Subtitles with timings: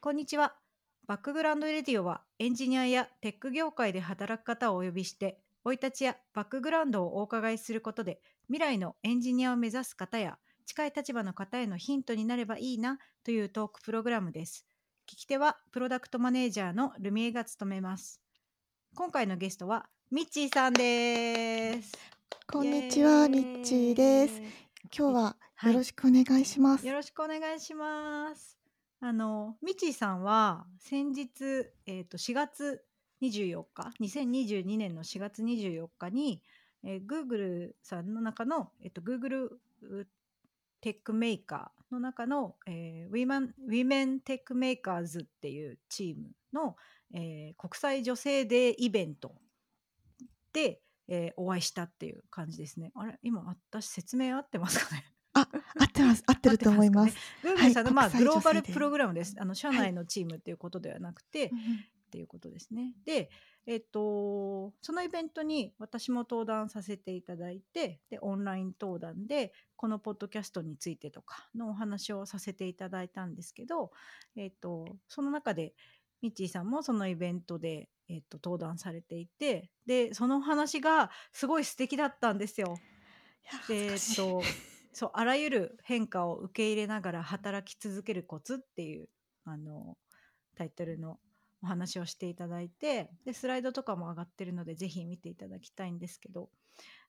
[0.00, 0.54] こんにちは。
[1.06, 14.66] バックグラウンドレディオはエンジニアやテック業界で働く方をお呼びして、生い立ちやバックグラウンドをお伺いすることで、未来のエンジニアを目指す方や近い立場の方へのヒントになればいいなというトークプログラムです。
[15.10, 18.20] 聞き手はプロダクトマネージャーのルミエが務めます。
[18.94, 21.92] 今回のゲストはミッチーさんです。
[22.46, 24.40] こんにちは、ミッチーです。
[24.96, 26.86] 今日ははいよろしくお願いします。
[26.86, 28.55] よろしくお願いします。
[29.00, 31.44] あのミッチーさんは先日、
[31.86, 32.82] えー、と4月
[33.22, 36.42] 24日2022年の4月24日に、
[36.82, 39.48] えー、Google さんの中の、えー、と Google
[40.80, 46.76] テックメーカーの中の、えー、ウィメンウィメンテックメーカーズっていうチームの、
[47.14, 49.34] えー国際女性デーイベント
[50.52, 52.92] で、えーお会いしたっていう感じですね。
[52.94, 53.18] あれ？
[53.22, 55.04] 今私説明合ってますかね？
[55.36, 56.22] あ、合ってます。
[56.26, 57.16] 合ってると思います。
[57.42, 59.36] グーグルさんの、まあ、グローバルプログラムです。
[59.38, 61.46] あの社内のチームっていうことではなくて、
[62.06, 62.94] っていうことですね。
[63.04, 63.28] で、
[63.66, 73.90] えっと、そのイベントに私も登壇させていただいて、で、オンライン登壇で、このポッドキャストについてとかのお話をさせていただいたんですけど、
[74.36, 75.74] えっと、その中で、
[76.22, 82.78] ミッチーさんもそのイベントで、えっと、登壇されていて、で、その話がすごい素敵だったんですよ。
[83.68, 84.42] でえっと
[84.96, 89.10] そうあらゆる変化を受け入れながら働き続けるコツっていう
[89.44, 89.98] あの
[90.56, 91.18] タイトルの
[91.62, 96.48] お話をしていただいてでスライドとかも上がってるのでぜひ見ていただきたいんですけど。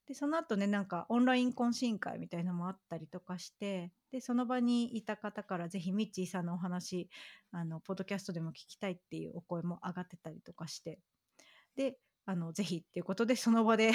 [0.05, 7.09] でその後ねなんかオンライン懇親会みたいのもあったりとかしてでその場にいた方からぜひミッチーさんのお話
[7.51, 10.99] あのポッドキャストでも聞きたいっていうお声も上がってたりとかして。
[11.77, 13.91] であのぜひっていうことでその場で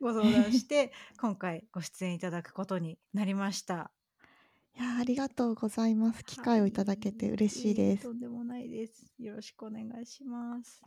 [0.00, 3.90] ご相談して今回ご出演いただくことになりました。
[4.74, 6.24] いやありがとうございます。
[6.24, 8.00] 機会をいただけて嬉しいです。
[8.00, 9.12] えとんでもないです。
[9.18, 10.82] よろしくお願いします。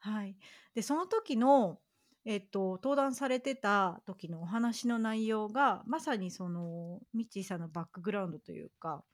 [0.00, 0.36] はい。
[0.74, 1.78] でその時の
[2.24, 9.04] えっと登壇されてた時のお話の内容がまさにそのミッチーさんのバックグラウンドというか、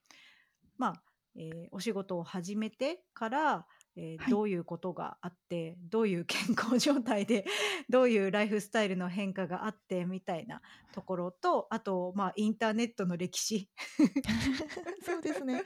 [0.79, 1.03] まあ、
[1.37, 3.67] えーお仕事を始めてから、
[3.97, 7.45] えーはいどういうことがあってどういう 健康状態で
[7.91, 13.69] どういうライフスタイルの変化があってみたいなところとあと、まあ、インターネットの歴史
[15.05, 15.65] そうですね。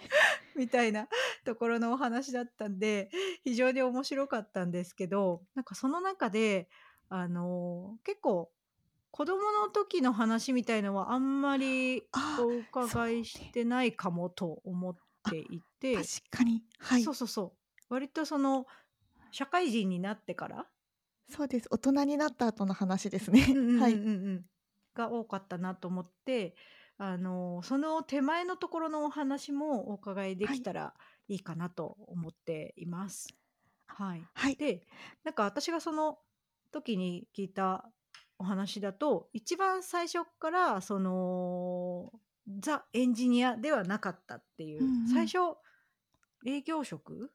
[0.56, 1.09] みたいな
[1.44, 3.10] ところのお話だったんで
[3.44, 6.69] 非常に面白かったんですけどなんかその中で
[7.08, 8.50] あの結構
[9.16, 14.97] 子供の時の話みたいのはあんまりあお伺いしてないかもと思っ
[15.31, 16.62] ていて、確かに。
[16.78, 17.03] はい。
[17.03, 18.67] そうそうそう割とその
[19.31, 20.67] 社会人になってから？
[21.29, 21.69] そうです。
[21.71, 23.41] 大人になった後の話ですね。
[23.81, 23.95] はい。
[23.95, 24.45] うんうん
[24.97, 26.57] が多かったなと思って
[26.97, 30.95] あのその手前のところのお話もお伺いできたら
[31.29, 33.29] いいかなと思っています。
[33.87, 34.57] はい、はい。
[34.57, 34.87] で
[35.23, 36.19] なんか私がその
[36.73, 37.91] 時に聞いた
[38.39, 42.11] お話だと一番最初からその
[42.59, 45.57] ザ・エンジニアではなかったっていう、うんうん最初
[46.45, 47.33] 営業職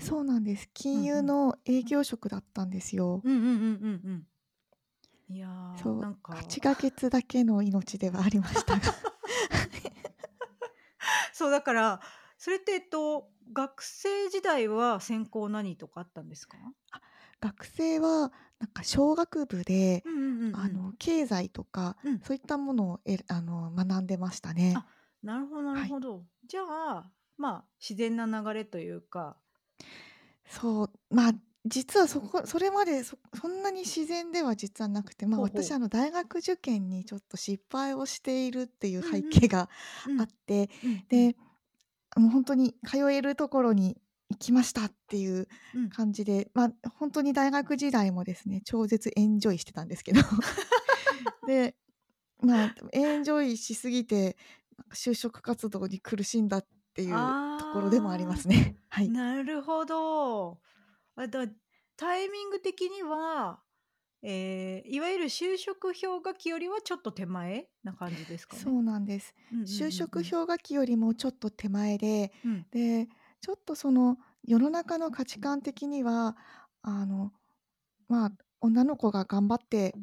[0.00, 0.68] そうなんです。
[0.74, 3.20] 金融の営業職だったんですよ。
[3.24, 4.26] うんうんうんうんうん
[5.28, 8.82] いやーそうなんか8ヶ月だけの命ではありましたが。
[11.32, 12.00] そうだから
[12.38, 16.56] それってえっと学生時代は専攻何とかあったんですか？
[17.40, 24.74] 学生はなんか商学部で、うんうんうんうんあの経済とか、うんそういったものをえあの学んでましたね。
[24.76, 24.86] あ
[25.22, 26.24] なるほどなるほど。
[26.46, 29.36] じゃあまあ自然な流れというか。
[30.48, 31.32] そうまあ
[31.66, 35.70] 実はそこそれまでそそんなに自然では実はなくて、まあ、ほうほう。
[35.70, 39.40] 私あの大学受験にちょっと失敗をしているっていう背うんうん。
[39.40, 39.70] 景が
[40.06, 40.18] うん。
[40.18, 41.04] あって、うん。
[41.08, 41.36] で
[42.16, 43.96] もう本当に通えるところに
[44.30, 45.94] 行きましたっていううん。
[45.94, 50.20] 感じで、まあ本当に大学時代もですね超絶エンジョイしてたんですけど。
[51.46, 51.76] で
[52.40, 54.36] まあエンジョイしすぎて
[54.78, 58.76] なんか就職活動に苦しんだっていうところでもありますね。
[58.88, 60.60] はい、なるほど。
[61.16, 61.46] あだ
[61.96, 63.62] タイミング的には、
[64.22, 68.62] えーいわゆる就職氷河期よりはちょっと手前な感じですかね。
[68.62, 69.34] そうなんです。
[69.52, 73.08] うんうんうんうん就職氷河期よりもちょっと手前で、うんで
[73.40, 76.36] ちょっとその世の中の価値観的には
[76.82, 77.32] あの
[78.08, 79.94] まあ女の子が頑張って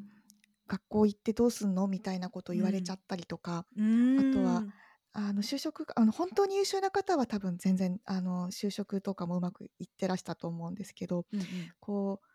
[0.68, 4.68] 学校行ってどうすんのみたいなことを言われちゃったりとか、うーんあとは
[5.14, 11.48] あの就職あの本当に優秀な方は多分全然あの就職とかもうまくいってらしたと思うんですけどうんうん
[11.80, 12.26] こう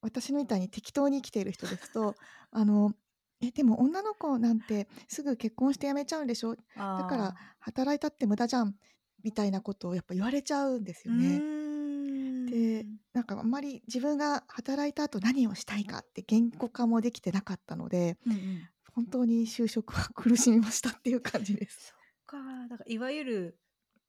[0.00, 2.14] 私みたいに適当に生きている人ですと
[2.50, 2.92] あの
[3.40, 6.56] えでも女の子なんてすぐ結婚して辞めちゃうんでしょ？
[6.56, 6.62] だ
[7.04, 8.74] から働いたって無駄じゃんっ
[9.22, 11.38] みたいなことをやっぱ言われちゃうんですうよね。
[11.38, 12.98] ーでん。
[13.14, 18.68] なんかあんまり自分が働いた後何をしたいかって言語化もできてなかったので、うんうん。
[18.92, 21.94] 本当に就職は苦しみましたっていう感じです。
[22.42, 23.60] か、だからいわゆる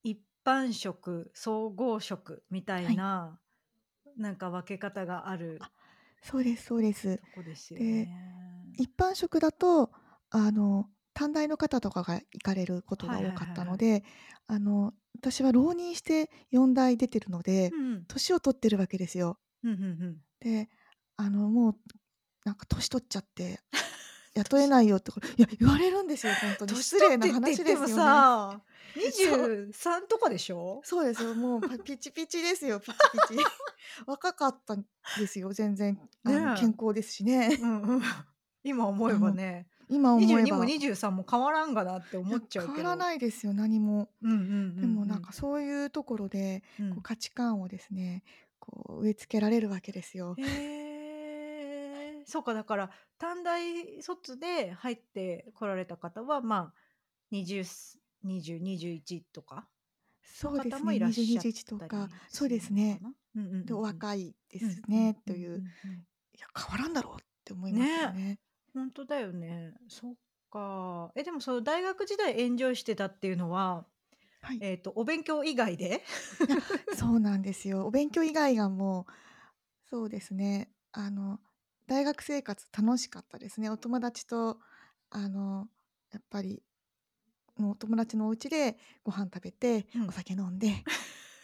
[0.04, 3.02] 一般職、総合職みたはいい。
[3.02, 3.42] な、
[4.18, 5.72] なんか分け方があるあ、
[6.22, 7.22] そうですそうです。
[7.22, 8.78] とこですよで、ね。
[8.78, 9.92] 一般職だと、
[10.32, 13.60] あの、短大の方とかが行かれることはいが多かっはいはいはい。
[13.60, 14.04] たので、
[14.48, 18.08] あの、私は浪人して4大出てるので、うんうん。
[18.08, 19.40] 年を取ってるわけですよ。
[19.64, 20.22] うんうんうん。
[20.40, 20.70] で、
[21.18, 21.76] あの、もう、
[22.46, 23.62] なんか年取っちゃって、
[24.36, 26.72] 雇え年ないよとか、いや、言われるんですよ、ほんとに。
[26.74, 27.94] 年失礼な話ですよね。
[27.94, 28.62] さ、
[28.94, 29.70] そう。
[29.72, 30.82] 23とかでしょ？
[30.84, 32.98] そうですよ、もう、ぱ ピチピチですよ、ピチ
[33.30, 33.44] ピチ。
[34.06, 34.86] 若かったん
[35.18, 35.96] ですよ、全然。
[36.26, 37.50] ね健康ですしね。
[37.54, 37.56] え。
[37.56, 38.02] うんうん。
[38.64, 43.04] 今思えばね、今思え22もば23も変わらんがなって思っちゃうけ変わらど。
[43.04, 44.10] ないですよ、何も。
[44.22, 45.24] うんうんうんでもなんうん。
[45.24, 46.90] かそういうところで、うん。
[46.92, 48.24] こう価値観をですね、
[48.60, 50.36] こう植え付けられるわけですよ。
[50.40, 50.75] へえ。
[52.26, 56.80] そうか、だから短大卒で入ってこられた方は、まあ、
[57.32, 59.68] 20す20、21とか
[60.44, 63.00] のそうですね、方もいらっ20、しゃっ21とたか、りそうですね。
[63.02, 63.14] な？
[63.36, 63.84] うんうんうんで、おうん。
[63.84, 65.64] 若いですね、うんという。
[66.34, 68.30] いや、変わらんだろうって思いますよねえ。
[68.32, 68.40] ね。
[68.74, 69.74] ほんとだよね。
[69.88, 70.16] そっ
[70.52, 71.12] か。
[71.16, 73.86] え、でもその大学時代エンジョイしてたっていうのは、
[74.42, 74.60] はい。
[74.62, 76.04] えっと、お勉強以外で？
[76.92, 77.86] そうなんですよ。
[77.88, 79.12] お勉強以外がもう、
[79.90, 81.40] そうですね、あの、
[81.88, 83.70] 大学生活楽しかったですね。
[83.70, 84.60] お友達と、
[85.12, 85.68] あの、
[86.12, 86.64] やっぱり、
[87.60, 90.08] お友達のお家でご飯食べて、うん。
[90.10, 90.84] お酒飲んで、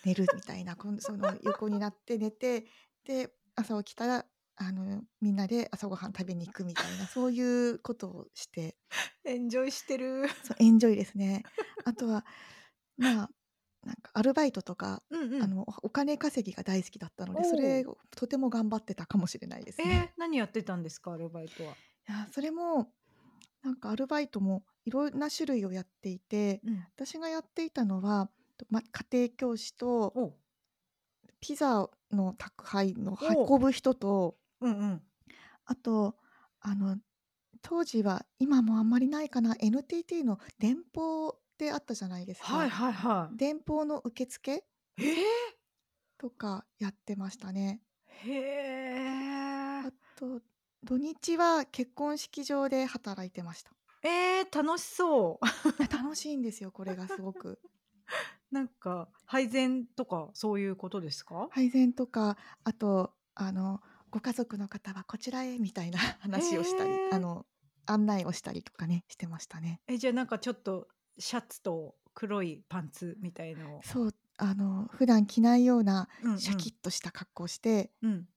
[0.04, 2.66] 寝るみたいな、 その横になって寝て、
[3.06, 8.78] で、朝起きたら、あの、みんなで朝ごはん食べに行くみたいな、そういうことをして。
[9.24, 10.28] エンジョイしてる。
[10.44, 11.44] そう、エンジョイですね。
[11.86, 12.26] あとは、
[12.98, 13.30] まあ、
[13.84, 15.44] なんかアルバイトとか、うんうん。
[15.44, 20.06] あの、おお金稼ぎが大好きだったので、そおれとても頑張ってたかもしれないですえね。
[20.06, 21.12] え、何やってたんですか？
[21.14, 21.78] アルバイトは。
[22.08, 22.94] いや、それも、
[23.64, 26.92] なんかアルバイトもいろんな種類をやっていて、うん。
[26.96, 30.42] 私がやっていたのは、と、ま、家庭教師とお。
[31.42, 33.18] ピザの宅配の。
[33.50, 35.02] 運ぶ人とうんうん。
[35.66, 36.16] あと、
[36.60, 36.98] あの、
[37.62, 42.70] 当時は、今もあんまりないかな、NTT の電報ってあったじゃないですはいか。
[42.70, 43.38] はいはい。
[43.38, 44.64] 電報の受付
[44.98, 45.26] ええ！
[46.18, 47.82] とかやってましたね。
[48.08, 49.84] へえ。
[49.88, 50.42] あと、
[50.84, 53.72] 土日は結婚式場で働いてました。
[54.04, 55.46] ええ、楽しそう。
[55.90, 57.62] 楽しいんですよ、これがすごく。
[58.52, 61.50] なんか、配膳とかそういうことですか？
[61.50, 66.00] 配膳とか、あと、あの、ご家族の方はこちらへみたいな
[66.34, 67.20] へ話をしたり、あえ。
[67.20, 67.46] の、
[67.86, 69.82] 案内をしたりとかね、してましたね。
[69.88, 70.88] え、じゃ、なんかちょっと
[71.22, 76.58] シャツと黒いパンツみたいのをそう、あの、普段着ないようなうんシャうん。
[76.58, 78.28] キッとした格好してうん。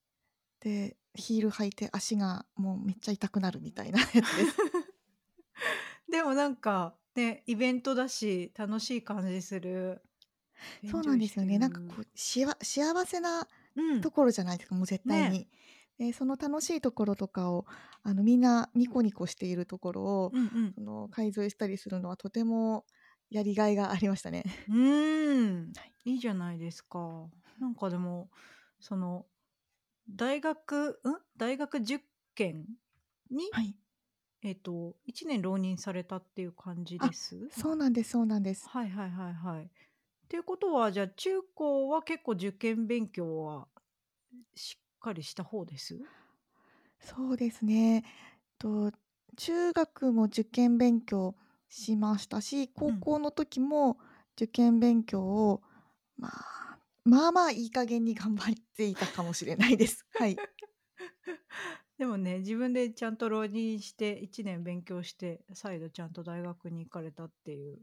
[0.60, 4.56] で、ヒール履いて足がもうめっちゃ痛くなるみたいなやつです。
[6.10, 10.02] でもなんか、ね、イベントだし、楽しい感じする。
[10.82, 11.58] エそうなんですよね。
[11.58, 12.02] なんかこる。
[12.02, 14.00] う、しわ幸せなうん。
[14.00, 15.48] ところじゃないですか、もう絶対ね。
[15.98, 16.06] に。
[16.06, 17.66] で、その楽しいところとかを、
[18.02, 20.76] あの、みんなニコニコしているところを、うんうん。
[20.76, 22.84] その、介添えしたりするのはとても
[23.30, 24.44] やりがいがありましたね。
[24.66, 25.94] うーん、はい。
[26.04, 27.28] いいじゃないですか。
[27.58, 28.30] なんかでも、
[28.80, 29.26] その、
[30.10, 31.20] 大学ん？
[31.38, 32.00] 大学受
[32.34, 32.66] 験
[33.30, 33.76] に、はい。
[34.42, 37.50] えっと、1年浪人されたっていう感じあ、です？
[37.50, 38.72] そうなんですそうなんです。
[38.72, 39.64] はいはいはいはい。
[39.66, 39.68] っ
[40.28, 43.68] ていうことは、じゃあ、中高は結構受験勉強は
[44.54, 46.06] しっかりした方です？
[47.00, 48.04] そうですね。
[48.58, 48.92] と、
[49.36, 51.36] 中学も受験勉強
[51.68, 52.84] しましたし、うん。
[52.84, 53.98] 高校の時も
[54.36, 55.62] 受験勉強を、
[56.16, 60.06] まあ、まあまあいい加減に頑張っていたかもしれないです。
[60.14, 60.40] はい。
[61.98, 67.78] でもね、自分でちゃんと浪人して1年勉強して、再度ちゃんと大学に行かれたっていう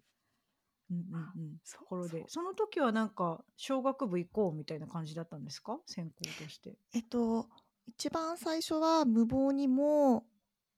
[0.91, 5.79] うんうんあ、うん、ところで、その時はなんか小学部行こうみたいな感じだったんですか？
[5.86, 6.77] 専攻として。
[6.93, 7.48] えっと、
[7.88, 10.25] 一番最初は無謀にも、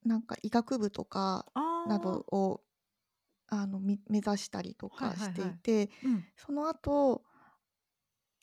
[0.04, 1.46] なんか医学部とか
[1.86, 2.60] なあどを、
[3.48, 5.06] あの、み目指したりとあ。
[5.06, 5.50] はいかしてはいはい。
[5.50, 6.28] いて、うん。
[6.36, 7.24] その後、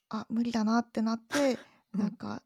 [0.09, 1.59] あ、無理だなってなって、
[1.93, 1.99] うん。
[1.99, 2.43] なんか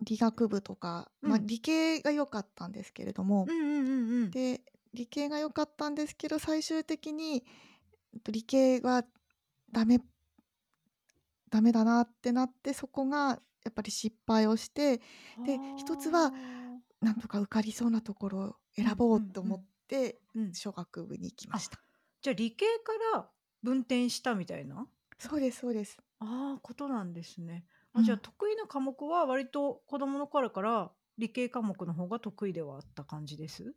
[0.00, 1.46] 理学部とか、ま、うん。
[1.46, 4.30] 理系が良かったんですけれども、うんうんうんうん。
[4.30, 7.44] で、理系が良かったんですけど、最終的に、えっと、
[8.30, 9.04] 理系は
[9.72, 10.00] ダメ
[11.50, 14.98] ダメだなってなって、そこがやっぱり失敗をして、
[15.44, 16.84] で、一つはああ。
[17.00, 19.64] なんとか受かりそうなところを選ぼうと思っ。
[19.88, 20.56] て、うん。
[20.56, 21.78] 商学部に行きまあ、した。
[22.22, 23.30] じゃ、理系から
[23.62, 24.88] 分転したみたいな？
[25.18, 25.98] そうですそうです。
[26.20, 27.66] ああことなんですね。
[27.92, 28.20] あじゃあうん。
[28.20, 33.74] 得意な科目は割と子供の頃から理系科目の方が得意ではあった感じです？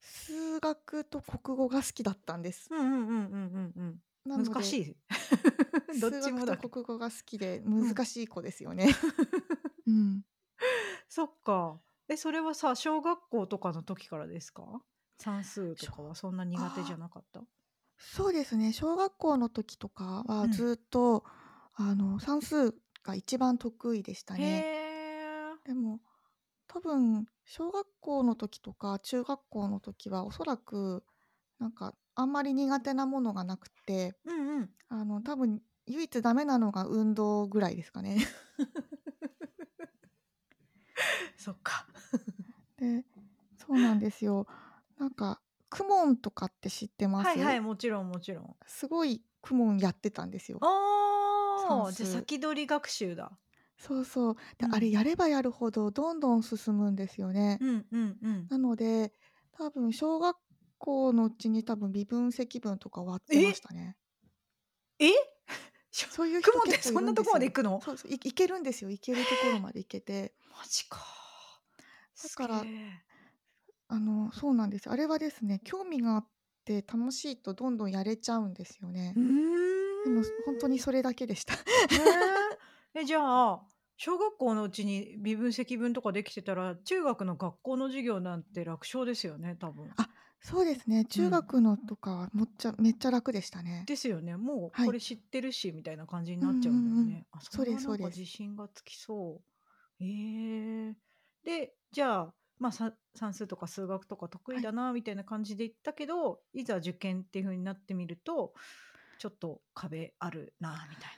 [0.00, 2.70] 数学と国語が好きだったんです。
[2.70, 4.02] うんうんうんうんうんうん。
[4.24, 4.96] なので難しい。
[6.00, 6.58] どっ数学ちもだけど。
[6.58, 7.94] と国語が好きでうん。
[7.94, 8.88] 難しい子ですよね。
[9.86, 10.22] うん。
[11.08, 11.80] そっか。
[12.08, 14.84] え、それはさ、小学校とかの時からですか？
[15.20, 16.98] 算数としょかはそんな苦手じゃああ。
[16.98, 17.48] なかった？
[17.98, 20.48] そうですね、小学校の時とかうん。
[20.48, 21.24] はずっと
[21.74, 24.68] あの算数が一番得意でしたへね。
[25.52, 25.58] え。
[25.64, 26.00] でも
[26.68, 31.02] 多分小学校の時とか中学校の時はおそらく
[31.58, 34.70] なんかあんまり苦手なものがなくて、うんうん。
[34.90, 38.18] あの多分唯一ダメなのが運動ぐらいですかね。
[41.38, 41.86] そっか。
[42.76, 43.06] で、
[43.56, 44.46] そうなんですよ。
[44.98, 45.40] なんか
[45.70, 47.28] 公文とかって知ってます？
[47.28, 48.56] はいはい、もちろんもちろん。
[48.66, 50.58] すごい公文やってたんですよ。
[50.60, 52.06] ああ、じゃ。
[52.06, 53.32] 先取り学習だ。
[53.78, 54.34] そうそう。
[54.58, 54.98] で、あれうん。
[54.98, 57.60] やればやるほどどんどん進むんですよね。
[57.60, 58.50] うんうんうん。
[58.50, 59.12] なので、
[59.52, 60.38] 多分小学
[60.78, 63.54] 校のうちに多分微分積分とか終わってまえ？
[63.54, 63.96] したね。
[65.00, 65.10] え？
[65.90, 67.40] しょそういう公文って人結構いそんなとこまるんですよ。
[67.40, 67.84] で行くの？
[67.84, 68.90] そうそう、いいけるんですよ。
[68.90, 70.34] いけるところまで行けて。
[70.50, 70.98] マジか。
[72.14, 73.04] すげだからえ。
[73.88, 74.90] あの、そうなんです。
[74.90, 76.28] あれはですね、興味があっ
[76.64, 79.16] て楽しいとどんどんやれちゃうんですよね。
[79.16, 79.20] う
[80.04, 80.80] でもほんとにーん。
[80.80, 81.54] それだけでした。
[81.90, 82.47] へえ。
[82.94, 83.20] え、じゃ
[83.52, 83.66] あ、
[83.96, 89.96] 小学校のうちに微分積分とかできてたら、中学の学校の授業なんて楽勝ですよね、多分。
[89.96, 90.08] あ、
[90.40, 91.04] そうですね。
[91.14, 91.28] うん。
[91.28, 93.86] 中学のとかはもっちゃめっちゃ楽でしたね。
[93.86, 94.36] ですよね。
[94.36, 94.90] もうはい。
[94.90, 97.18] これ知ってるしみたいな感じになっちゃうもんうん。
[97.18, 97.26] ね。
[97.30, 98.22] あ、そそうれはなんかですそうです。
[98.22, 99.42] 自信がつきそ
[100.00, 100.04] う。
[100.04, 100.96] へえ。
[101.44, 104.60] で、じゃあ、ま、さ算数とか数学とか得はい。
[104.60, 108.52] 意だなみたいな感じで行ったけど、いざ受験っていう風になってみると、
[109.18, 111.17] ちょっと壁あるなみたい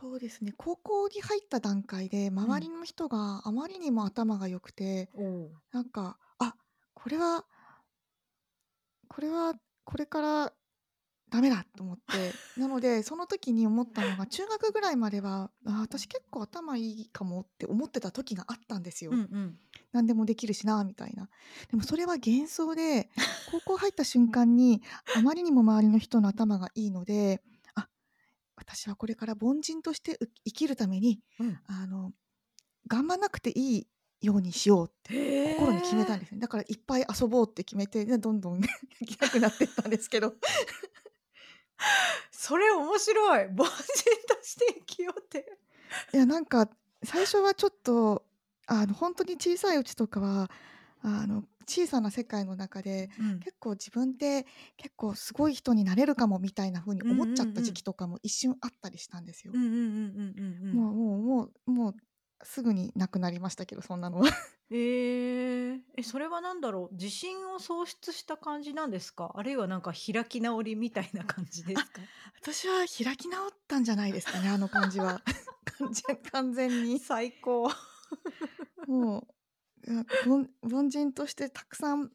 [0.00, 0.52] そうですね。
[0.56, 2.38] 高校に入った段階でうん。
[2.40, 5.50] 周りの人があまりにも頭が良くて、おお。
[5.72, 6.56] なんか、あ、
[6.94, 7.44] これは
[9.08, 10.52] これはこれから
[11.30, 19.12] ダメだと思って、なので、その時に思ったのが、中学ぐらいまでは、あ、私結構頭いいかもって思ってた時があったんですよ。
[19.12, 19.58] うんうん。
[19.92, 21.28] 何でもできるしなみたいな。
[21.70, 23.10] でもそれは幻想で、
[23.50, 24.82] 高校入った瞬間に
[25.16, 27.53] あまりにも周りの人の頭がいいので、あ、
[28.66, 31.58] 私はこれから凡人としてう生きるために、うん。
[31.66, 32.12] あの、
[32.86, 33.86] 頑張んなくていい
[34.20, 36.18] ようにしようって心に決めたん。
[36.18, 36.40] ですね。
[36.40, 38.60] だからいっぱい遊ぼうって決めて、で、どんどん
[39.00, 40.34] 行きたくなってったんですけど。
[42.30, 43.44] それ面白い。
[43.46, 45.58] 凡人として生きようって。
[46.12, 46.68] いや、なんか
[47.02, 48.24] 最初はちょっと、
[48.66, 50.50] あの、ほんとに小さいうちとかは、
[51.02, 53.44] あの、小さな世界の中で、うん。
[53.44, 57.46] 結構自分って結構すごい人になれるかもみたいな風にうん思っちゃっ。
[57.52, 59.56] た時期とかも一瞬あったりしたんですよ。
[60.72, 61.96] もうもうもうもう
[62.42, 64.26] すぐになくなりましたけど、そんなのは。
[64.70, 65.80] ええ。
[65.98, 69.32] え、それは何だろう、自信を喪失した感じなんですか？
[69.36, 72.08] あるいはなんか開き直りみたいな感じですあ、か？
[72.40, 75.22] 私は開き直ったんじゃないですかね、あの感じは。
[76.32, 76.98] 完全に。
[76.98, 77.68] 最高。
[78.86, 79.26] も
[80.62, 82.10] 凡人としてたくさん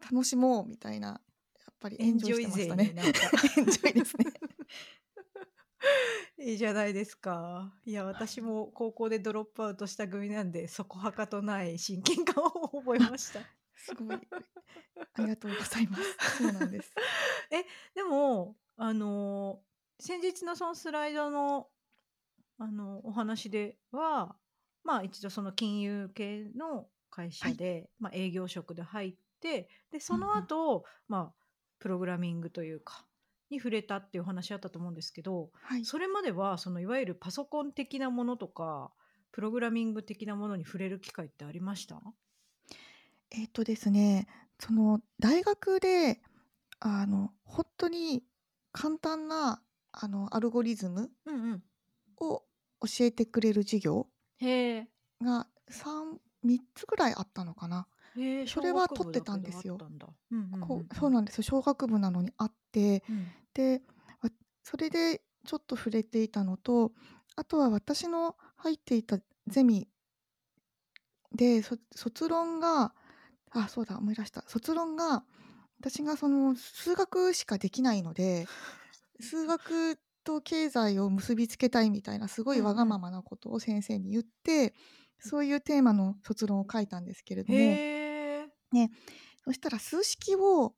[0.00, 1.14] 楽しもうみたいな、や
[1.70, 2.94] っぱりエエンンジョイしてましたね。
[2.96, 4.26] エンジョイですね。
[6.38, 7.72] いいじゃないですか。
[7.84, 13.40] いや、私も高校でドロップアウトした組なんで、そこはかとない親近感を覚えあ、ました。
[13.74, 14.16] すごい。
[14.16, 16.38] ありがとうございます。
[16.38, 16.92] そうなんです。
[17.50, 17.64] え、
[17.94, 19.62] でも、あの、
[19.98, 21.70] 先日のそのスライドの、
[22.58, 24.36] あの、お話では、
[24.84, 27.50] まあ、一度その金融系の会はい。
[27.50, 30.50] 社で、ま、営業職で入って、で、うそのんうん。
[30.50, 31.44] 後、まあ、
[31.78, 33.06] プログラミングというか、
[33.50, 35.88] に触れたっていうお話あったと思うんですけど、はい。
[35.88, 38.92] それまではそのいわゆるパソコン的なものとか、
[39.32, 42.00] プログラミング的なものに触れる機会ってありました？
[43.30, 44.26] えっとですね、
[44.58, 46.20] その大学で、
[46.80, 48.24] あの、ほんとに
[48.72, 51.70] 簡単な、あの、アルゴリズムうんうん。
[52.18, 52.44] を
[52.82, 54.08] 教えてくれる授業
[54.40, 54.86] へえ。
[55.22, 57.86] が、3、3つぐらいあったのかな。
[58.16, 59.78] へえ、それは取ってたんですよ。
[60.60, 60.88] こううん。
[60.98, 61.42] そうなんですよ。
[61.44, 63.32] 小学部なのにあって、うん。
[63.54, 63.82] で、
[64.22, 64.30] わ
[64.62, 66.92] それでちょっと触れていたのと、
[67.36, 69.88] あとは私の入っていたゼミ
[71.32, 72.94] で、そ卒論が
[73.52, 74.44] あ、そうだ、思い出した。
[74.48, 75.24] 卒論が、
[75.80, 78.50] 私がその数学しかできないので、
[79.20, 82.84] 数学と経済を結びつけたいみたいなすごいわが。
[82.84, 84.74] ままなことを先生に言って、
[85.18, 87.58] そういうテーマの卒論を書いたんですけれども。
[87.58, 88.90] ね、
[89.44, 90.74] そしたら数式を、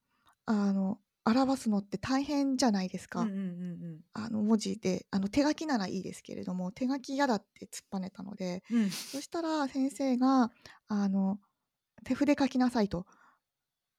[0.46, 3.20] あの、表すのって大変じゃないですか。
[3.20, 8.82] うんうんうんあの文字であの手書きならいいですけれども手書き嫌だって突っぱねたのでうん。
[8.82, 8.90] うん。
[8.90, 10.50] そしたら先生が
[10.88, 11.38] あの
[12.04, 13.06] 手筆書きなさいと。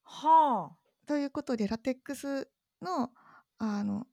[0.03, 0.77] はあ。
[1.07, 2.49] ということでラテックス
[2.81, 3.11] の
[3.57, 4.05] あの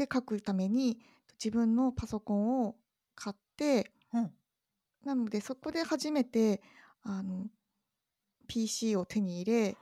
[0.00, 0.98] で書くために
[1.32, 2.74] 自分のパソコンを
[3.14, 4.30] 買ってうん。
[5.04, 6.62] なのでそこで初めて
[7.02, 7.46] あの
[8.46, 9.76] PC を手に入れ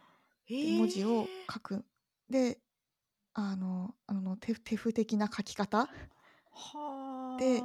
[0.49, 1.85] で文字を書く。
[2.29, 2.59] で
[3.33, 5.89] あのあの手手譜的な書き方
[6.51, 7.37] はあ。
[7.39, 7.63] で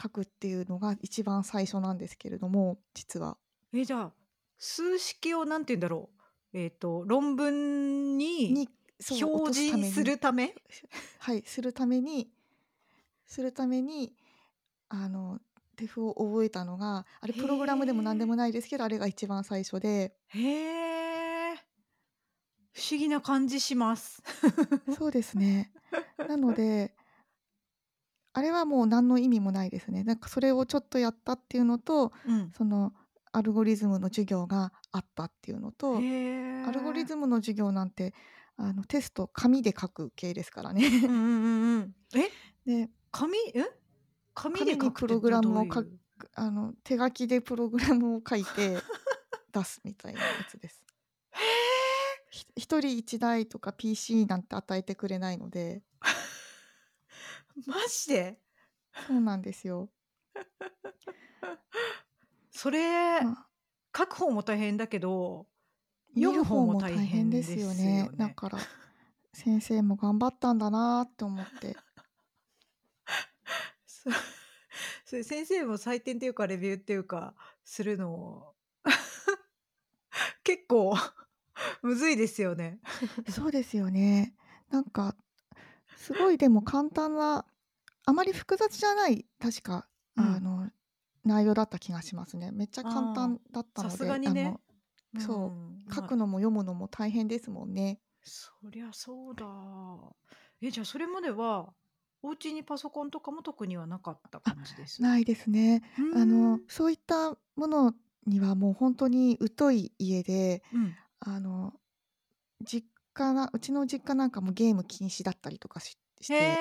[0.00, 3.38] 書くっていうのが一番最初なんですけれども実は。
[3.72, 4.12] えじゃあ
[4.58, 6.10] 数式をなんて言うんだろ
[6.52, 6.58] う。
[6.58, 8.68] えっ、と論文に
[9.10, 10.54] 表示するため。
[11.18, 12.30] はいするために
[13.26, 14.12] するために
[14.88, 15.40] あの
[15.76, 21.54] 手譜を覚えたのがあれプログラムでも何でもないですけどあれが一番最初でへえ。
[22.72, 24.22] 不思議な感じします。
[24.98, 25.72] そうですね。
[26.28, 26.94] なので
[28.32, 30.02] あれはもう何の意味もないですね。
[30.02, 32.50] なんかそれをちょっとやったっていうのとうん。
[32.50, 32.92] その
[33.32, 35.96] アルゴリズムの授業があったっていうのと。
[35.96, 36.00] ア
[36.72, 38.14] ルゴリズムの授業なんて
[38.56, 40.86] あのテスト紙で書く系ですからね。
[40.86, 41.94] うんうんうんうん。
[42.14, 42.30] え？
[42.86, 43.38] で紙？
[43.54, 43.64] え？
[44.34, 45.98] 紙で書くってプログラムをどういう？
[46.34, 48.78] あの手書きでプログラムを書いて
[49.52, 50.82] 出すみたいなやつです。
[51.32, 51.36] へ
[52.30, 55.82] ひ一人一台とか PC なんて与えてくれないのでえ。
[57.66, 58.38] マジで？
[59.06, 59.90] そうなんですよ。
[62.50, 63.48] それ、まあ
[63.96, 65.53] 書く方も大変だけど見
[66.14, 68.10] 読む方もも大変でですすよよねね。
[68.16, 68.58] だから
[69.32, 71.76] 先生も頑張ったんだなーって思って。
[73.86, 74.10] そ
[75.04, 78.54] それ先生も採点っていうかレビューっていうかするのを
[80.44, 80.94] 結構
[81.82, 82.80] むずいですよね。
[83.30, 84.34] そうですよね。
[84.70, 85.16] なんか
[85.96, 87.44] すごいでも簡単な
[88.04, 90.70] あまり複雑じゃない確か、うんあの
[91.24, 92.50] 内容だった気がしますね。
[92.52, 94.58] めっちゃ簡単だったので、さすがにね
[95.18, 98.00] そうん書まあくのも読むのも大変ですもんね。
[98.22, 99.46] そりゃそうだ。
[100.60, 101.74] えじゃあそれまでは
[102.22, 105.02] お家にパソコンとかも特にはなかった感じです？
[105.02, 105.82] ないですね。
[106.14, 107.94] あのそういったもの
[108.26, 111.74] にはもう本当に疎い家で、うんあの
[112.64, 116.60] 実家なうちの実家なんかもゲーム禁止だったりとかしして。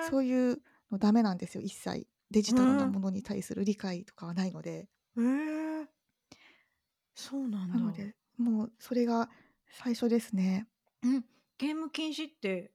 [0.00, 5.63] そういうのダメなんですよ一切デジタルなうんものに対する理解とかはないので、へえ。
[7.14, 7.78] そうなんだ。
[7.78, 9.30] なのでもうそれが
[9.70, 10.66] 最初ですね。
[11.02, 11.24] うん、
[11.58, 12.72] ゲーム禁止って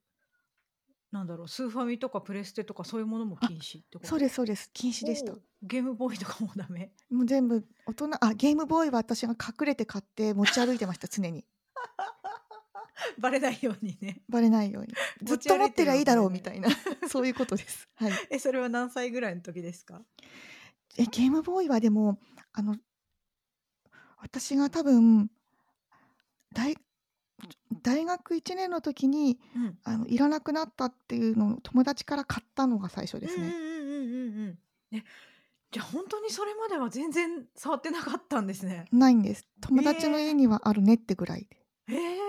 [1.12, 4.08] なんだろうスーファミとかプレステとかそういうものも禁止ってこと？
[4.08, 4.70] そうですそうです。
[4.74, 5.34] 禁止でした。
[5.64, 6.92] ゲームボーイとかもダメ？
[7.10, 11.46] もう全部大人あゲームボーイは私が隠れて買って持ち歩いてました 常に。
[13.18, 14.22] バレないようにね。
[14.30, 14.94] バレないように。
[15.24, 16.70] ずっと持ってりゃいいだろうみたいな
[17.10, 17.90] そういうことです。
[17.96, 18.12] はい。
[18.30, 20.02] えそれは何歳ぐらいの時ですか？
[20.98, 22.20] えゲームボーイはでも
[22.54, 22.76] あの
[24.22, 25.30] 私が多分
[26.54, 26.76] 大
[27.82, 29.78] 大学1年の時にうん。
[29.84, 33.48] あのいらなくなったっていうのを友達から買ったのが最初ですね。
[33.48, 34.60] うんうんうんうん
[34.92, 35.04] うんえ
[35.72, 38.86] じゃあ本当にそれまでは全然触ってなかったんですね。
[38.92, 39.48] ないんです。
[39.62, 41.46] 友達の家にはあるねってぐらい
[41.88, 41.96] で。
[41.96, 42.20] へえ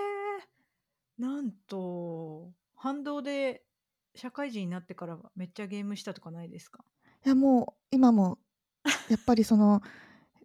[1.19, 3.65] なんと反動で
[4.15, 6.85] 社会人になってからめっちゃゲームしたとかないですか？
[7.25, 8.39] いやもう今も
[9.09, 9.81] やっぱりその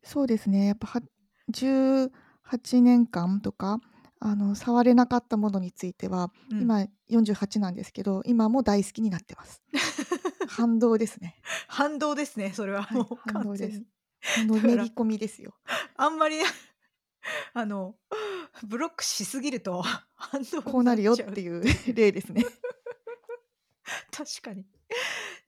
[0.04, 0.68] そうですね。
[0.68, 1.02] やっぱは
[1.56, 3.80] 18年間とか
[4.20, 9.62] あの触れなかったものについては、うん今48なんですけど今も大好きになってます。
[10.50, 11.40] 反動ですね。
[11.68, 13.84] 反動ですねそれははい反動です
[14.22, 15.56] 反動めり込みですよ。
[15.96, 16.38] あんまり
[17.54, 17.96] あの
[18.64, 19.84] ブロックしすぎると
[20.16, 21.64] 反動こうなるよっていう
[21.94, 22.44] 例ですね。
[24.12, 24.66] 確かに。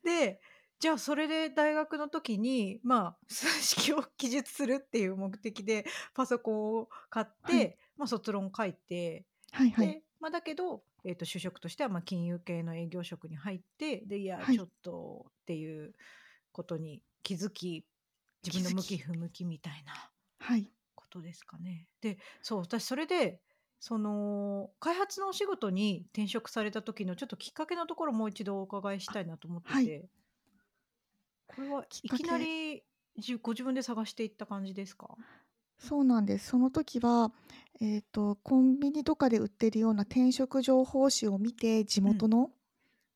[0.03, 0.39] で
[0.79, 9.87] じゃあそれで大学の時にまあ数式を記述するっていう目的でパソコンを買って、はいまあ、卒論書いて、はいはい。
[9.87, 15.93] でまあ、だけど、えー、と就職としてはまあ金融系の営業職に入ってでいや、はいちょっとっていう
[16.51, 17.85] ことに気づき
[18.45, 19.93] 自分の向き不向きみたいな
[20.39, 20.71] はい。
[20.95, 21.87] ことですかね。
[22.01, 23.39] でそう私それで
[23.79, 30.09] その開発のお仕事に転職された時のちょっときっかけのところもう一度お伺いしたいなと思ってて、はい
[31.47, 32.83] これはいきなり
[33.17, 35.17] じご自分で探していった感じですか？
[35.79, 36.47] そうなんです。
[36.49, 37.31] その時は、
[37.79, 42.51] えっ、と、コンビニとかで売ってるような転職情報誌を見て、地元の。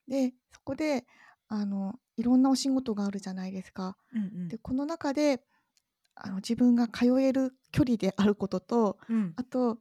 [0.07, 1.05] で、そこで、
[1.47, 3.97] あの、いろんなお仕事があるじゃないですか。
[4.13, 5.43] うんうんで、この中で、
[6.15, 9.79] あの、自分が通える距離であることと、うんあと、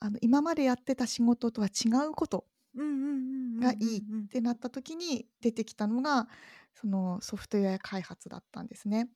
[0.00, 3.12] あの、今までやってた仕事とは違うことうんうんうんうん
[3.58, 4.30] がいいっうんうん。
[4.30, 6.28] てなった時に出てきたのが、
[6.74, 9.08] そのソフトウェア開発だったんですね。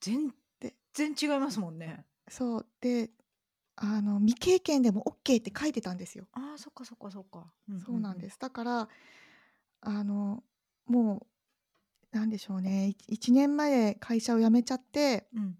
[0.00, 2.04] 全で然違いますもんね。
[2.28, 3.10] そう、で、
[3.76, 6.26] あの未経験でもオッケーって書いてたんですよ。
[6.32, 7.52] ああ、そっかそっかそっか。
[7.68, 7.84] うんうんうん。
[7.84, 8.38] そうなんです。
[8.38, 8.88] だから、
[9.80, 10.44] あの、
[10.86, 11.26] も
[12.12, 15.58] う、なんでしょうね、い1年前会社を辞めちゃってうん。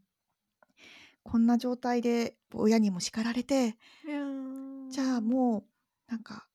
[1.25, 3.77] こんな状態で親にも叱られて。
[4.91, 5.65] じゃあも
[6.09, 6.47] うなんか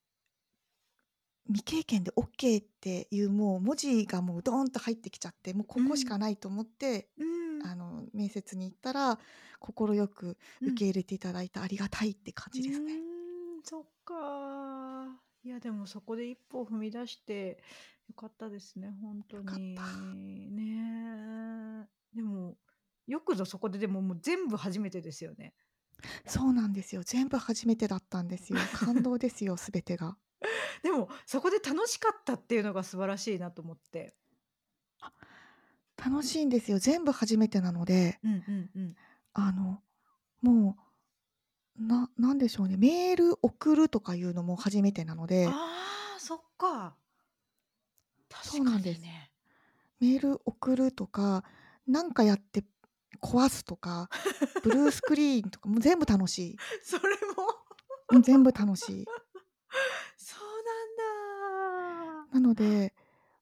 [1.47, 5.87] 未経験でオッケーっていうもう文字がもうドーンと入ってきちゃって、もうこうん。
[5.89, 7.63] こしかないと思って、うん。
[7.63, 9.19] あの面接に行ったら
[9.59, 10.69] 快くうん。
[10.69, 13.03] 受け入れていただいてありがたいって感うじですね。
[13.57, 15.21] ーん、そっか。
[15.43, 17.63] いやでもそこで一歩踏み出して
[18.07, 19.75] よかったですね、ほんとよかっに。
[19.75, 19.83] た。
[20.15, 22.15] ねえ。
[22.15, 22.57] でも、
[23.07, 25.53] よくぞそこででももう全部初めてですよね。
[26.27, 27.03] そうなんですよ。
[27.03, 28.59] 全部初めてだったんですよ。
[28.73, 30.17] 感動ですよ、全てが。
[30.83, 34.15] でも、そこで楽しかったっていうのが素晴らしいなと思って。
[35.01, 35.11] あ、
[35.97, 36.79] 楽しいんですよ。
[36.79, 38.95] 全部初めてなので、うんうんうん。
[39.33, 39.81] あの、
[40.41, 40.77] も
[41.79, 45.51] う、ななんでしょうね、メール送るとかいうのも初めてなのであ
[46.17, 46.95] あ、そっか。
[48.29, 48.77] 確か。
[48.79, 49.31] にね。
[49.99, 51.43] メール送るとか、
[51.87, 52.63] なんかやって
[53.21, 54.09] 壊すとか、
[54.63, 56.57] ブルースクリーンとかもう全部楽しい。
[56.83, 57.47] それも
[58.09, 59.05] うん、全部楽しい。
[62.31, 62.93] なので、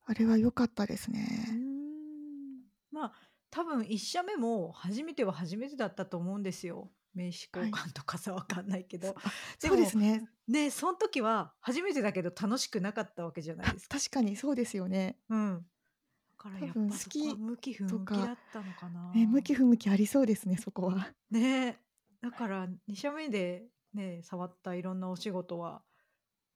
[0.05, 1.11] あれは良かったです
[1.47, 1.57] うーね。
[1.57, 2.63] ん。
[2.91, 3.13] まあ、
[3.49, 6.91] 多分1社目も初めては初めてだったと思うんですよ。
[7.13, 7.81] 名刺交はい。
[7.89, 9.15] 換とかさ、わかんないけそど。
[9.23, 10.29] あ、でそうですも、ね。
[10.47, 13.99] ね、そん時は初めてだけど楽しくなかったわけじゃないあ、ですか。
[13.99, 15.19] 確かにそうですよね。
[15.29, 15.69] うん。
[16.31, 19.55] だから多分好やっぱそこはき向き不と向きだか、ったのかね、向きな。
[19.55, 21.15] 不向きありそうですね、そこは。
[21.29, 21.81] ね。
[22.21, 25.83] だから2社目でね、触ったいろんなお仕事は、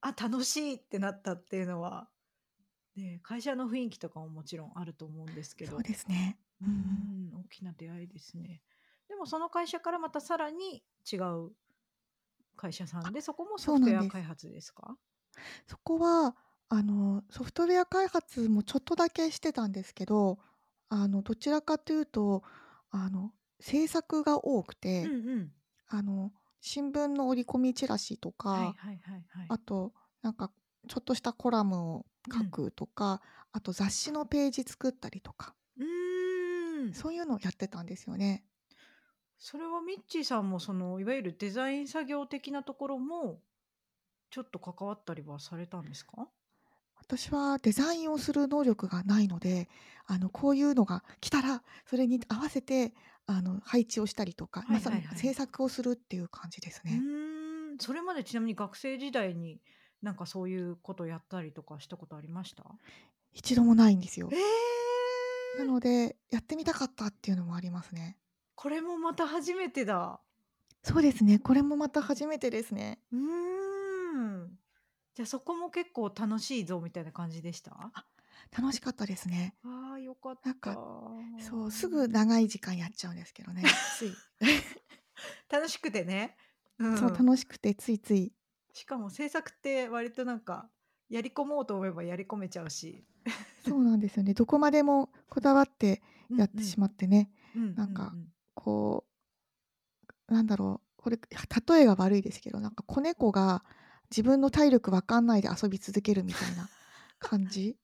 [0.00, 2.10] あ、楽しいってなったっていうのは、
[2.96, 5.82] ね、会社の雰囲気とかももちろんあると思うんですけそうど。
[5.82, 6.38] ですね。
[6.62, 8.62] ううん大きな出会いですね。
[9.08, 11.52] でもその会社からまたさらに違う
[12.56, 14.00] 会社さんあ、で、そこもソそうフトウなんです。
[14.00, 14.96] ェア開発ですか？
[15.66, 16.36] そこは、
[16.68, 20.38] あの、ソフトウェア開発もちょっとだけしてたんですけど、
[20.88, 22.42] あの、どちらかというと、
[22.90, 25.52] あの、制作が多くうて、んうん。
[25.88, 29.48] あの、新聞の折り込みチラシとはいか、はいはいはい。
[29.48, 30.52] あと、なんか、
[30.88, 32.60] ちょっとしたコラムを書うん。
[32.66, 35.54] くとか、あと雑誌のページ作ったりとか。
[35.76, 37.00] うーん。
[37.00, 38.44] そういうのをやってたんですよね。
[39.38, 43.42] それはミッチーさんもそのいわゆるデザイン作業的なところも、
[44.30, 46.30] ちょっと関わったりはされたんですか？
[46.96, 49.68] 私はデザインをする能力がないので、
[50.06, 52.94] あの、こういうのが来たら、それに合わせて、
[53.26, 55.26] あの、配置をしたりとか、はまさにいはいはい。
[55.26, 57.06] 制作をするっていう感じですうね。
[57.72, 59.60] ーん、それまでちなみに学生時代に、
[60.02, 62.64] なんかそういうことやったりとかしたことありました？
[63.32, 64.28] 一度もないんですよ。
[64.32, 64.36] え
[65.56, 65.58] え！
[65.58, 68.16] なので、やってみたかったっていうのもありますね。
[68.54, 70.20] これもまた初めてだ。
[70.82, 73.00] そうですね、これもまた初めてですね。
[73.12, 73.20] うー
[74.46, 74.58] ん。
[75.14, 77.72] じゃ、そこも結構楽しいぞみたいな感じでした？
[77.94, 78.06] あ、
[78.56, 79.54] 楽しかったですね。
[79.64, 80.48] ああ、よかった。
[80.48, 80.74] なんか、
[81.38, 83.62] そう、すぐ長い時間やっちゃうんですけどね、
[83.98, 84.12] つい。
[85.50, 86.36] 楽しくてね。
[86.78, 87.12] うそう、ん。
[87.12, 88.32] 楽しくてついつい。
[88.72, 90.68] しかも制作って割となんか、
[91.08, 93.04] やり込もうと思えばやり込めちゃうし。
[93.66, 94.34] そうなんですよね。
[94.34, 96.02] どこまでもこだわって。
[96.36, 98.28] やってしまってね、うんうんなんか、うん。
[98.54, 99.04] こ
[100.28, 103.64] う、なんだろう、これ、例えが悪いですけど、なんか子猫が
[104.10, 106.68] 自分の体力わかんないで遊び続けるみたいな
[107.18, 107.76] 感じ。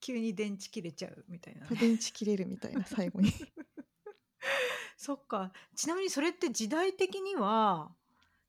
[0.00, 1.76] 急に電池切れちゃうみたいなね。
[1.76, 3.32] 電池切れるみたいな、最後に。
[4.96, 5.52] そっか。
[5.74, 7.94] ちなみにそれって時代的には、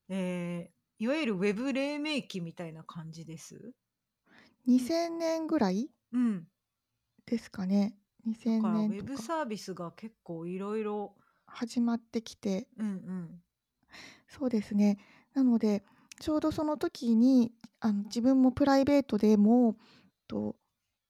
[0.10, 3.74] ええ、いわゆるウェブ黎明期みたいな感じです
[4.66, 5.90] ？2000年ぐらい？
[6.12, 6.48] うん。
[7.26, 7.98] ですかね。
[8.46, 9.02] だ2000からウ年とか。
[9.02, 12.68] ェブサービスが結構いろいろ始まってきて。
[12.78, 13.44] うんうん。
[14.28, 14.98] そうですね。
[15.34, 15.84] なので、
[16.20, 19.78] ちょうどその時に、あの、自分もプライベートでも、
[20.28, 20.56] と、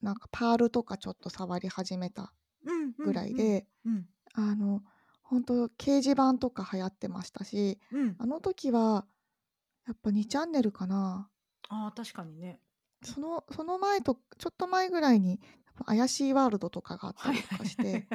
[0.01, 2.33] なんかパールとかちょっと触り始めた
[2.65, 3.25] うんうぐら。
[3.25, 4.09] いで、うん。
[4.33, 4.83] あの、
[5.23, 8.19] ほんと掲示板とか流行ってましたし、うん。
[8.19, 9.07] あの時は、
[9.85, 11.29] やっぱ2チャンネルかな。
[11.69, 12.59] ああ、確かにね。
[13.03, 15.39] そのその前とちょっと前ぐらいに、
[15.85, 18.07] 怪しいワールドとかがあったはいりとかして、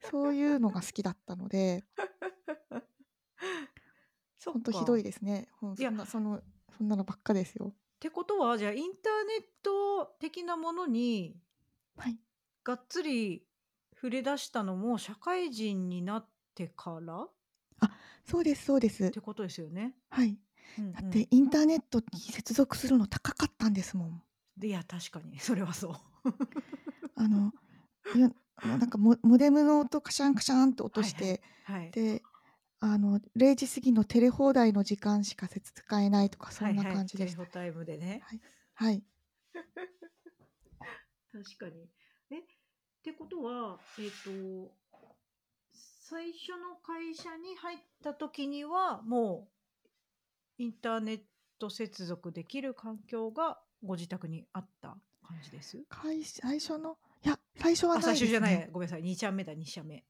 [0.00, 1.84] そういうのが好きだったので。
[4.38, 5.08] そっほんとひどいか。
[5.08, 5.48] ですね。
[5.52, 6.42] ほんいやそんなその
[6.76, 7.68] そんなのばっかですよ。
[7.68, 11.36] ってことは、じゃあインターネット的なものに
[11.96, 12.18] はい。
[12.64, 13.46] がっつり
[13.94, 17.28] 触れ出したのも社会人になってから？
[17.80, 19.04] あ、そうですそうです。
[19.06, 19.94] ってことですよね。
[20.10, 20.36] はい。
[20.78, 24.22] うんうんだってインターネットに接続するの高かったんですもん。
[24.56, 25.94] でいや確かに それはそう。
[27.16, 27.52] あの、
[28.14, 28.30] いや
[28.62, 32.22] なんかモモデムの音カシャンカシャンって落として、はいで、
[32.80, 37.36] あの0時過ぎのテレ放題の時間しか接使えないとかそんなはいはい感じでした。
[37.36, 38.22] テレホタイムでね。
[38.74, 39.02] はい。
[41.32, 41.88] 確かに。
[42.30, 42.44] えっ
[43.02, 44.72] てことはえっ、と
[45.72, 49.51] 最初の会社に入った時にはもう
[50.58, 51.20] インターネッ
[51.58, 55.78] ト接続できる環境がご自宅にあった感じです？
[55.88, 56.96] 会最初の？
[57.24, 58.68] いや最初はあないです最初じゃないね。
[58.72, 60.04] ごめんなさい2社目だ2社目。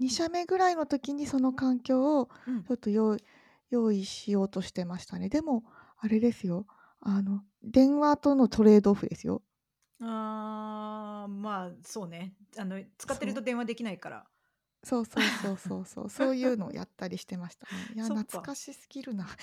[0.00, 3.24] 2社目ぐらいの時にその環境をうんちょっと用意
[3.70, 5.28] 用意しようとしてましたね。
[5.28, 5.64] でも
[5.98, 6.66] あれですよ。
[7.00, 9.42] あの電話とのトレードオフですよ。
[10.00, 14.26] あーまあそうねあの使ってると電話できないから
[14.86, 17.72] そうそうそうそうそうそういうのをやったりしてましたね。
[17.96, 19.26] いや懐かしすぎるな。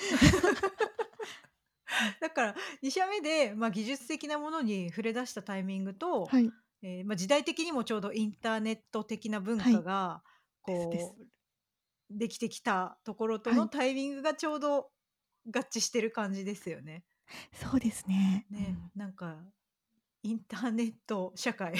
[2.21, 6.49] だから2社目で、まあ、技術的なものに触れ出したタイミングと、はい。
[6.81, 10.23] えーまあ、時代的にもちょうどインターネット的な文化が
[10.61, 11.13] こう、です
[12.09, 14.91] できてきたところとのはいタイミングがちょうど
[15.47, 17.03] 合致してる感じですよね。
[17.51, 18.45] そうですね。
[18.49, 19.43] ね、なんか
[20.23, 21.73] インターネット社会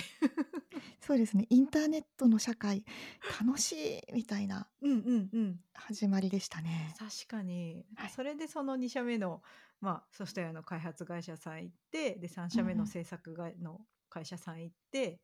[1.06, 1.46] そうですね。
[1.50, 2.86] インターネットの社会
[3.46, 6.96] 楽しいみたいなうんうんうん始まりでしたね。
[6.98, 9.42] 確かに、はいそれでその2社目の、
[9.82, 15.18] まあ、ソフトウェアの開発会社さん行ってで3社目うんうんの制作会の会社さん行って、っ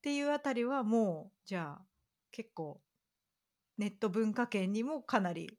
[0.00, 1.82] ていうあたりはもうじゃあ
[2.30, 2.80] 結構
[3.76, 5.58] ネット文化圏にもかなり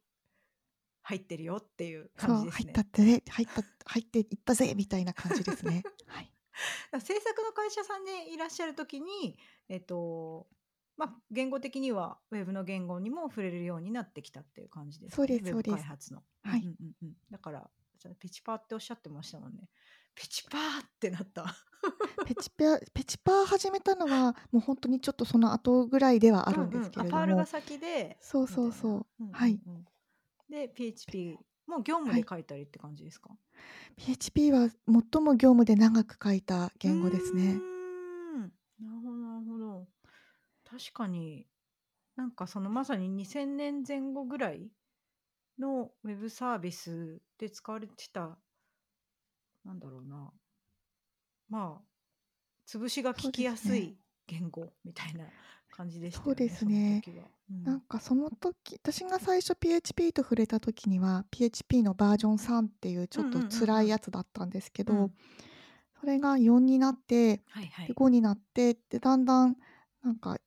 [1.03, 2.63] 入ってるよっていう感じですね。
[2.63, 5.83] 入ったってね入った入っていったぜみたいな感じですね。
[6.07, 6.31] はい。
[6.99, 10.47] 制作の会社さんでいらっしゃる時に、えっと
[10.97, 15.75] まあ、言語的にはウェブの言語にも触れるようになってきたっていう感じですかそうですそうです。
[15.77, 16.23] 開発の。
[16.43, 16.59] はい。
[16.59, 16.93] うんうんうん。
[17.03, 17.69] うんだから
[18.17, 19.69] ペチパーっておっしゃってましたもんね。
[20.15, 21.45] ペチパーってなった。
[22.25, 27.25] ペチペアペチパー始めたのはもう本当にちょっとその後ぐらいではあるんですけれども、うんうん。
[27.25, 29.05] あパールが先でそうそうそう。
[29.19, 29.87] うんうんうん。
[30.49, 31.37] で PHP
[31.69, 33.29] もう業務で書いたりって感じですか、
[33.95, 37.53] PHP は最も業務で長く書いた言語ですね。
[37.53, 38.41] ん。
[38.41, 39.87] なるほどなるほど。
[40.67, 41.45] 確かに
[42.15, 44.71] なんかそのまさに2000年前後ぐらい
[45.59, 48.39] のウェブサービスで使われてた
[49.63, 50.31] なんだろうな。
[51.49, 51.81] まあ
[52.65, 55.25] 潰しが聞きやすい言語みたいな
[55.69, 57.01] 感じでしたよねそうですね。
[57.63, 63.59] なんかその時私が最初 PHP と触れた時には PHP のバージョン3っていうちょっとうんうんうんうん。
[63.59, 65.13] 辛いやつだったんですけど、うん。
[65.99, 67.87] それが4になってはいはい。
[67.87, 69.55] で5になってでだんだん
[70.03, 70.37] なんか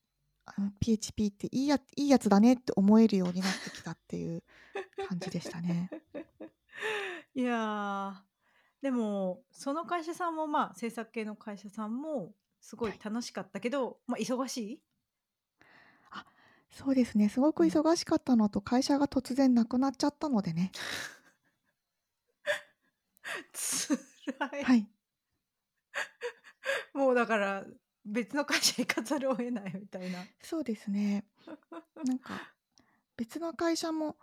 [0.81, 4.43] PHP っていいやいいやつだねって思えるようになってきたっていう
[5.09, 5.91] 感じでしたね。
[7.35, 8.33] いやー。
[8.83, 13.01] でもその会社さんもまあ制作系の会社さんもすごいはい。
[13.03, 14.83] 楽しかったけど、まあ忙しい
[16.73, 17.29] そうですね。
[17.29, 20.73] すごく忙しかったのと会社が突然なくなっちゃったのでね。
[23.53, 23.99] つ
[24.39, 24.89] らい、はい。
[26.95, 27.65] もうだから
[28.05, 30.25] 別の会社行かざるを得ないみたいな。
[30.43, 31.27] そうですね。
[32.05, 32.55] なんか
[33.17, 34.17] 別の会社も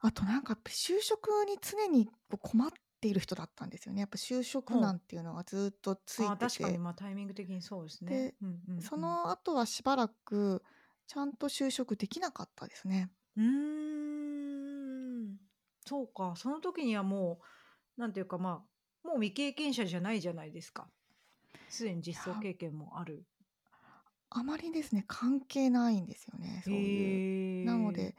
[0.00, 4.00] あとなんか就職に常にこう困っている人だったんですよね。
[4.00, 6.46] やっぱ就職難っていうのがずっとついあて。
[6.46, 6.78] て、確かに。
[6.78, 8.10] まあタイミング的にそうですね。
[8.10, 8.80] で、うんうんうん。
[8.80, 10.62] その後はしばらく
[11.10, 13.10] ちゃんと就職できなかったですね。
[13.36, 15.36] うーん
[15.84, 17.40] そうかその時にはも
[17.98, 18.62] うなんていうかま
[19.04, 20.86] あもう未経験者じゃないじゃないですか
[21.68, 23.24] すでに実装経験もある
[24.28, 26.62] あまりですね関係ないんですよね。
[26.64, 27.66] そういう。
[27.66, 28.14] なので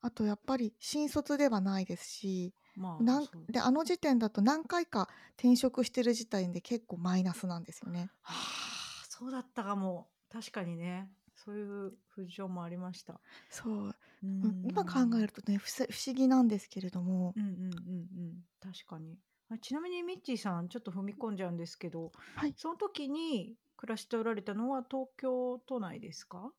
[0.00, 8.10] あとやっぱり新卒ではないですし、まあなんであの時点だと何回か転職してる時点で結構マイナスなんですよね。
[8.22, 11.10] はあそうだったかも確かにね
[11.44, 13.20] そういう風潮もありました。
[13.50, 13.86] そう。
[13.88, 14.64] ううん。
[14.68, 18.44] 今考えるとね不思不思議なんですけれども、うんうんうんうん。
[18.60, 19.18] 確かに。
[19.50, 26.52] あちなみにミッチーさんちょっと踏み込んじゃうんですけどはい、その時に暮らしておられたのは東京都内ですか？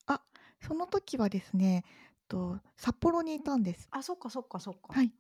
[0.62, 1.86] その時はですね
[2.28, 3.88] と札幌にいたんです。
[3.92, 5.12] あそっかそっかそっか、はい、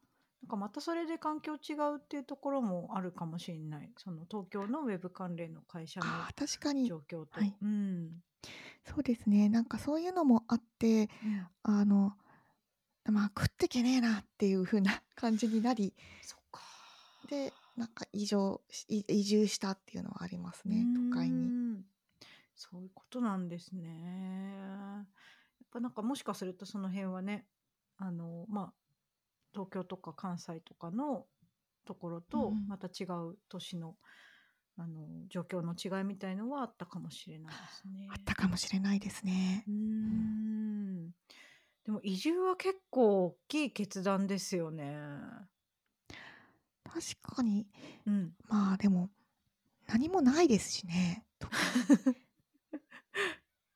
[0.43, 3.89] なんかまたそれで環境違うっていうところもあるかもしれない。
[3.97, 6.87] その東京のウェブ関連の会社のあー確かに。
[6.87, 7.55] 状況と、はい。
[7.61, 8.11] うん、
[8.85, 12.13] そうですねなんかそういうのもあってうん、あの
[13.05, 15.93] まあ食ってけねえなっていう風な感じになり
[17.29, 21.51] でなんか移住し移移住したっていうのはありますね都会うに。
[22.55, 24.55] そういうことなんですね。
[24.57, 25.05] やっ
[25.71, 27.45] ぱなんかもしかするとその辺はね
[27.97, 28.73] あのまあ
[29.53, 31.25] 東京とか関西とかの
[31.85, 32.67] ところうとん。
[32.67, 33.95] また違う都市の
[34.77, 38.23] あの状況の違いみたいのはあったかもしれないですあっね。
[38.25, 39.63] たかもしれないですね。
[39.67, 39.73] うん。
[41.07, 41.11] ん。
[41.85, 44.95] でも移住は結構大きい決断ですよね。
[46.83, 46.99] 確
[47.35, 47.67] かに、
[48.05, 48.31] うん。
[48.47, 49.09] まあ、でも、
[49.87, 51.25] 何もないですしね。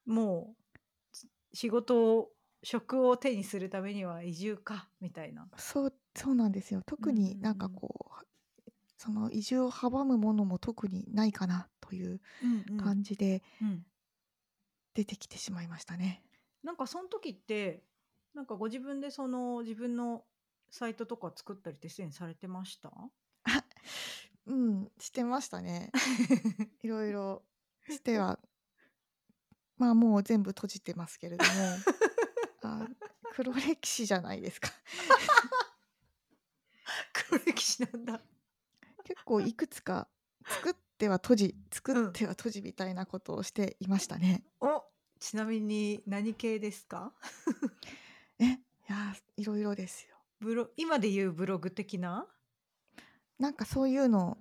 [0.05, 0.63] もう、
[1.11, 2.31] つ仕事を
[2.63, 5.47] 職を手にするためには移住かみたいな。
[5.57, 6.81] そうそうなんですよ。
[6.81, 7.73] うん特うんになんかうん。
[7.75, 8.25] こう、
[8.97, 12.77] その移住を阻むものも特にないかなといううんうん。
[12.77, 13.85] 感じでうん。
[14.93, 16.23] 出てきてしまいましたね。
[16.63, 17.83] なんかそん時って、
[18.33, 20.25] なんかご自分でその自分の
[20.69, 22.91] サイトとか作ったりってすでにされてました？
[23.43, 23.63] あ、
[24.45, 25.91] うん、してましたね。
[26.83, 27.43] いろいろ
[27.89, 28.39] しては
[29.77, 31.85] まあ、もう全部閉じてますけれども、
[32.61, 32.89] あ、
[33.29, 34.69] 黒歴史じゃないですか。
[37.13, 38.21] 黒歴史なんだ。
[39.07, 40.09] 結構いくつか
[40.45, 42.09] 作っては閉じ、作うん。
[42.09, 44.43] っては閉じみたいなことをしていましたね。
[44.59, 44.83] お、
[45.19, 47.13] ちなみに何系ですか？
[48.39, 50.17] え、いや、いろいろですよ。
[50.39, 52.27] ブロ今で言うブログ的な？
[53.39, 54.37] なんかそういうの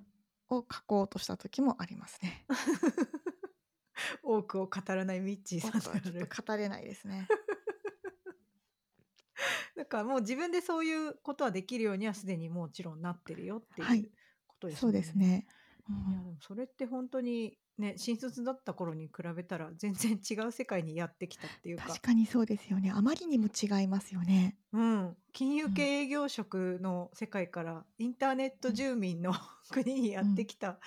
[0.48, 2.46] を書こうとした時もありますね。
[4.22, 6.26] 多くを語らないミッチーさんちょっ。
[6.28, 7.28] と語れないですね。
[9.76, 14.06] だからもう自分でそういうことはできるようにはすでにもちろんなってるよってはいい。
[14.06, 14.10] う
[14.56, 14.92] ことですそう。
[14.92, 15.46] ですね。
[15.88, 16.22] ういや、ん。
[16.24, 21.94] でもそれってほんとにね、新卒だった頃に比べたら全然違う世界にやってきたっていうか。
[21.94, 22.90] 確かにそうですよね。
[22.90, 24.58] あまりにも違いますよね。
[24.72, 25.16] うん。
[25.32, 25.90] 金融系うん。
[26.04, 28.74] 営業職の世界からインターネットうん。
[28.74, 29.32] 住民の
[29.70, 30.32] 国にやうん。
[30.32, 30.80] ってきた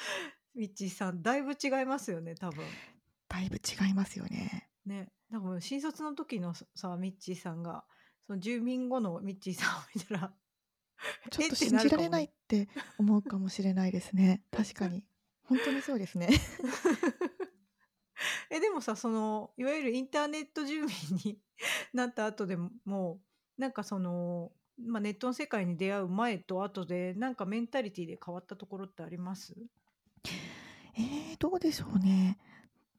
[0.55, 2.79] ミッチーさん、だいぶ違いますよね、多分。
[3.29, 4.69] だいぶ違いますよね。
[4.85, 7.85] ね、多分新卒の時のさ、ミッチーさんが、
[8.27, 10.35] その住民後のミッチーさんを見たら、
[11.31, 12.29] ちょっと信じられないっ。
[12.49, 14.41] て思うかもしれないですね。
[14.51, 15.05] 確かに。
[15.45, 16.29] ほんとにそうですね。
[18.51, 20.89] え、でもさ、その、いわゆるインターネット住民
[21.23, 21.39] に
[21.93, 23.19] なった後でも、
[23.57, 29.55] なんかその、ま、ネットの世界に出会う前と後で、なんかメンタリティで変わったところってあります？
[30.97, 32.37] ええ、どうでしょうね。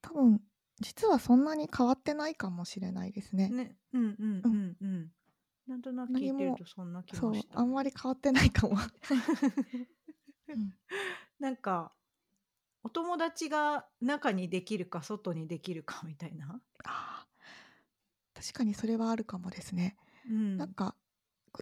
[0.02, 0.40] 多分、
[0.80, 3.48] 実はそんなに変わってないかもしれないですね。
[3.50, 4.46] ね、うんうんう。
[4.48, 5.10] うんんうん。
[5.66, 7.60] なんとなく聞何いてるもとそんな気もした。
[7.60, 8.76] あんまり変わってないかも。
[10.54, 10.72] うん。
[11.38, 11.94] なんか、
[12.84, 16.62] お友達が中にできるか外にできるかみたいな？
[16.84, 17.26] ああ。
[18.34, 19.96] 確かにそれはあるかもですね。
[20.24, 20.74] うなんん。
[20.74, 20.96] か、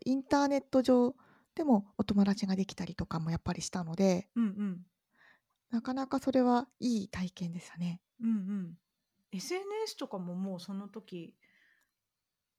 [0.05, 1.17] インターネット上
[1.55, 4.89] でもお友達ができたりとかもやっぱりしたのでうんうん。
[5.71, 8.01] なかなかそれはいい体験でしたね。
[8.21, 8.33] うんう
[8.71, 8.79] ん。
[9.33, 11.37] SNS とかももうその時、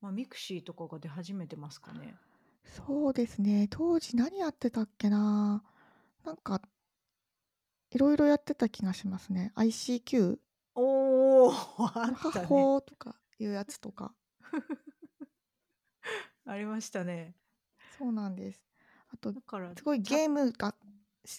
[0.02, 2.16] ま、 mixi とかが出始めてますかね？
[2.64, 3.68] そうですね。
[3.70, 5.64] 当時何やってたっけな。
[6.24, 6.62] なんか
[7.92, 9.52] いろいろやってた気がしますね。
[9.56, 10.40] ICQ？
[10.76, 12.46] おお、あったね。
[12.46, 14.14] ほーとかいうやつとか。
[16.46, 17.36] ありましたね。
[17.98, 18.62] そうなんです。
[19.10, 20.78] あと、だから、すごいチャゲームが好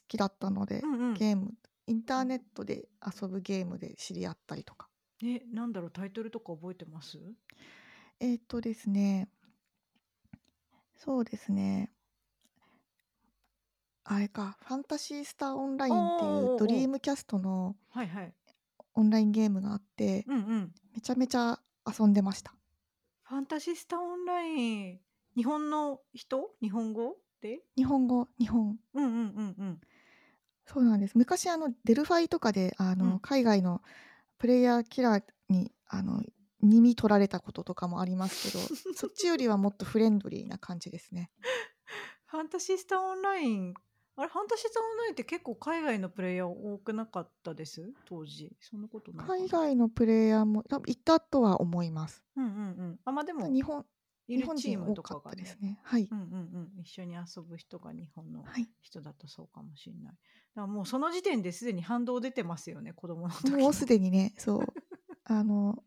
[0.09, 1.15] きだったので、うんうん。
[1.15, 1.55] ゲーム
[1.87, 2.21] インタうん。
[2.23, 2.89] ーネットで
[3.21, 4.89] 遊ぶゲームで知り合ったりとか。
[5.23, 7.19] え、なんだろう、タイトルとか覚えてます？
[8.21, 9.29] えっとですね
[11.03, 11.91] そうですね。
[14.05, 16.67] あれか、ファンタシースターオンラインっていうド。
[16.67, 18.35] リームキャストのはいはい。
[18.95, 20.73] オンラインゲームがあって、うんうん。
[20.95, 22.53] めちゃめちゃ遊んでました。
[23.23, 25.01] ファンタシースターオンライン、
[25.37, 26.51] 日本の人？
[26.61, 27.61] 日本語で？
[27.77, 28.77] 日本語日本。
[28.93, 29.81] うんうんうんうん。
[30.67, 31.17] そうなんです。
[31.17, 33.19] 昔あのディアブロとかであのうん。
[33.21, 33.81] 海外の
[34.37, 36.23] プレイヤーキラーにあの
[36.63, 41.31] 耳取られたこととかもありますけど、 そっちよりはもっとフレンドリーな感じですね。
[42.27, 43.75] ファンタシースターオンライン、
[44.17, 47.93] あれ、ファンタシスタオンラインって結構海外のプレイヤー多くなかったです？
[48.05, 48.57] 当時。
[48.61, 49.49] そんなことないか海な？
[49.49, 52.23] 外のプレイヤーも多分いたとは思います。
[52.37, 52.55] うんうんう
[52.93, 53.01] ん。
[53.05, 53.85] あ、ま、でも、日本
[54.29, 55.71] 日いるチームとかがかったですね。
[55.71, 55.81] ね。
[55.83, 56.09] はい。
[56.11, 56.81] うんうんうん。
[56.81, 58.69] 一緒に遊ぶ人が日本のはい。
[58.81, 60.15] 人だとそうかもしんない。
[60.15, 60.21] だか
[60.63, 63.87] らもうその時点ですでに反動出てますよね、子供の時もうすの。
[63.87, 64.67] でにね、そう、
[65.25, 65.83] あの、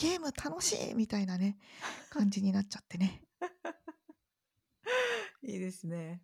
[0.00, 1.58] ゲーム楽しいみたいなね、
[2.10, 3.24] 感じになっちゃってね。
[5.42, 6.22] いいですね。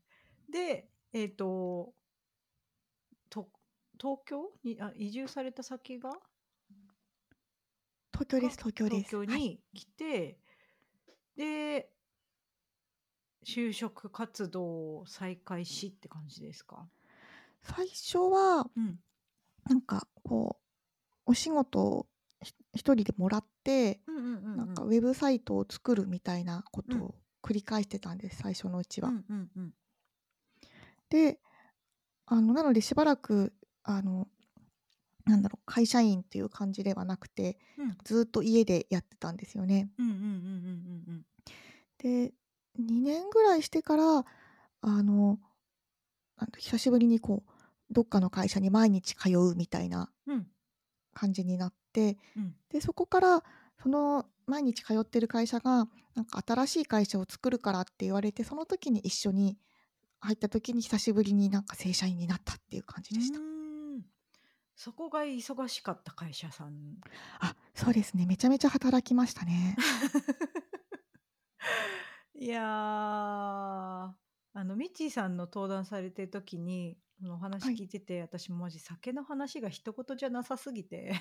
[0.48, 1.92] で、えっと
[3.28, 3.50] と
[4.00, 4.52] 東京？
[4.62, 6.12] に、あ、移住された先が？
[8.12, 9.16] 東京ですか東東京です。
[9.16, 9.26] はい。
[9.26, 10.38] 京に来て、
[11.34, 11.90] で
[13.44, 16.88] 就職活動を再開しって感じですか？
[17.62, 19.00] 最初は、うん。
[19.64, 20.60] なんかこ
[21.26, 22.08] う、お仕事を
[22.40, 23.46] ひ一人でもらっ
[24.56, 26.98] なんかウェブサイトを作るみたいなこうん。
[26.98, 29.08] とを繰り返してたんです最初のうちは。
[29.08, 29.74] うんうんうん
[31.10, 31.40] で
[32.26, 33.52] あのなのでしばらく
[33.82, 34.26] あの
[35.26, 39.90] なんだろう会社員っていう感じではなくてうんずっと家でやってたんですよね。
[41.98, 42.32] で
[42.80, 44.24] 2年ぐらいしてから
[44.80, 45.38] あの
[46.58, 47.50] 久しぶりにこう
[47.90, 50.10] どっかの会社に毎日通うみたいな
[51.12, 51.76] 感じになって
[52.36, 52.54] うん。
[52.70, 53.42] でそこから
[53.82, 59.56] その毎日通ってる会社がなんか新しい会社を作るからって言われてその時に一緒に
[60.20, 63.38] 入った時に久しぶりになんか正社員になったっていう感じでした。
[64.76, 66.96] そこが忙しかった会社さん。
[67.40, 68.26] あそうですね。
[68.26, 69.76] めちゃめちゃ働きましたね。
[72.34, 74.14] いやーあ
[74.64, 77.74] のミッチーさんの登壇されてる時にお話はい。
[77.74, 81.14] 聞いてて、私マジ酒の話が一言じゃなさすぎて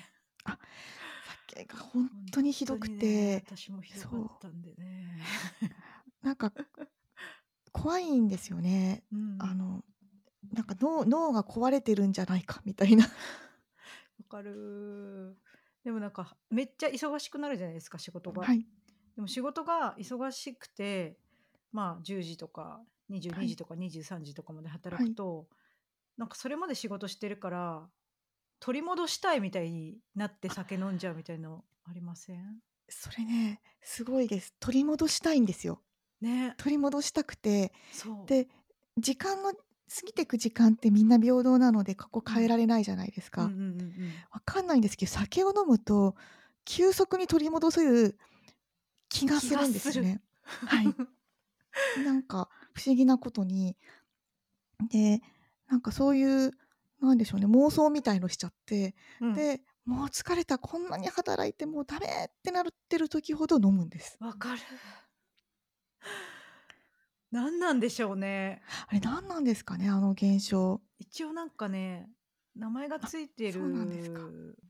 [1.48, 5.22] 酒が本当にひどく本当にねて、私もひどかったんでね。
[6.22, 6.52] なんか
[7.72, 9.04] 怖いんですよね。
[9.12, 9.84] うんあの
[10.52, 13.04] なんか脳脳が壊れてるんじゃないかみたいな。
[13.04, 13.10] わ
[14.28, 15.36] かる
[15.84, 18.44] でもなんかめっちゃ忙しくなるじゃないですか仕事が。
[18.44, 18.66] はい
[19.14, 21.16] でも仕事が忙しくて
[21.72, 22.80] まあ10時とか
[23.10, 25.46] 22時とか23時とかまで働くと、
[26.16, 27.88] なんかそれまで仕事してるから
[28.64, 32.60] 取り戻したいみたいになって酒飲んじゃうみたいのありません？
[32.88, 34.54] それねすごいです。
[34.58, 35.82] 取り戻したいんですよ。
[36.22, 36.54] ね。
[36.56, 37.74] 取り戻したくて。
[38.24, 38.48] で
[38.96, 39.58] 時間の過
[40.06, 43.44] ぎていく時間ってみんな平等なのでここ変えられないじゃないですか。
[43.44, 43.50] うん。
[43.50, 44.12] うん
[44.46, 46.16] かんないんですけど酒を飲むと
[46.64, 48.18] 急速に取り戻せる
[49.10, 50.22] 気がするんですよね。
[50.42, 50.86] はい。
[52.02, 53.76] なんか不思議なことに。
[54.90, 55.20] で
[55.68, 56.52] なんかそういう
[57.00, 59.34] なんでしょうね妄想みたいのしちゃって、うん。
[59.34, 64.16] でもう疲れたこんなに働いてもうダメってなってる時ほど飲むんです。
[64.20, 64.60] わかる。
[67.30, 68.62] 何なんでしょうね。
[68.88, 70.80] あれ何なんですかねあの現象。
[70.98, 72.08] 一応なんかね
[72.56, 74.20] 名前がついてるそうなんですか。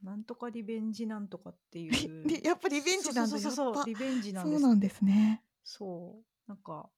[0.02, 2.26] なんとかリベンジなんとかっていう。
[2.26, 4.60] リやっぱリベンジなんだそうそうそうリベンジなんです。
[4.60, 5.42] そうなんですね。
[5.62, 6.48] そう。
[6.48, 6.88] なんか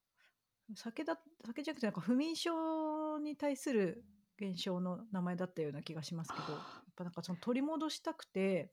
[0.75, 4.03] 酒だ酒じゃなくてなんか不眠症に対する
[4.39, 6.61] 現象の名前だったような気がしますけどやっ
[6.95, 8.71] ぱなんかその取り戻したくて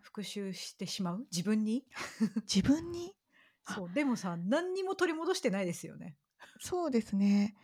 [0.00, 1.26] 復讐してしまう？
[1.30, 1.84] 自分に？
[2.52, 3.14] 自分に？
[3.66, 3.74] あ。
[3.74, 6.16] そうでもさ何にも取り戻してないですよね、
[6.60, 7.54] そうですね。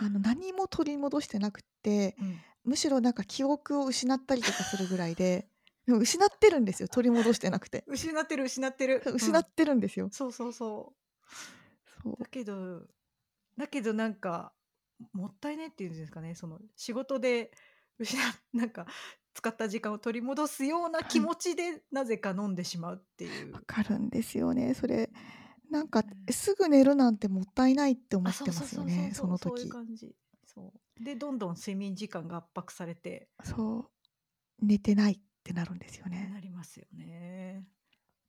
[0.00, 5.48] あの何も取り戻してなくってうん、むしろなんか記憶を失ったりとかするぐらいで
[5.86, 7.84] で も失ってるんですよ取り戻してなくて。
[7.86, 9.02] 失ってる失ってる。
[9.14, 10.94] 失っうんてるんですよ、そうそうそ
[11.28, 12.02] う。
[12.02, 12.16] そう。
[12.18, 12.86] だけど
[13.58, 14.52] だけどなんか
[15.12, 16.34] もったいないっていうんですかね。
[16.34, 17.50] その仕事で
[17.98, 18.86] 失っ なんか
[19.34, 23.52] 使った時間を取り戻すような気持ちでなぜか飲んでしまうっていう。
[23.52, 23.60] わ。
[23.66, 24.74] かるんですよね。
[24.74, 25.10] それ
[25.70, 30.14] なんかねすぐ寝るなんてもったいないって思あってますよねそのそういう時感じ。
[30.46, 31.04] そう。
[31.04, 33.28] でどんどん睡眠時間が圧迫されて。
[33.42, 33.90] そう。
[34.60, 36.30] 寝てないってなるんですよね。
[36.32, 37.66] なりますよね。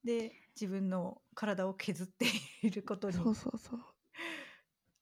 [0.04, 2.26] で自分の体を削って
[2.62, 3.80] いることにそうそうそう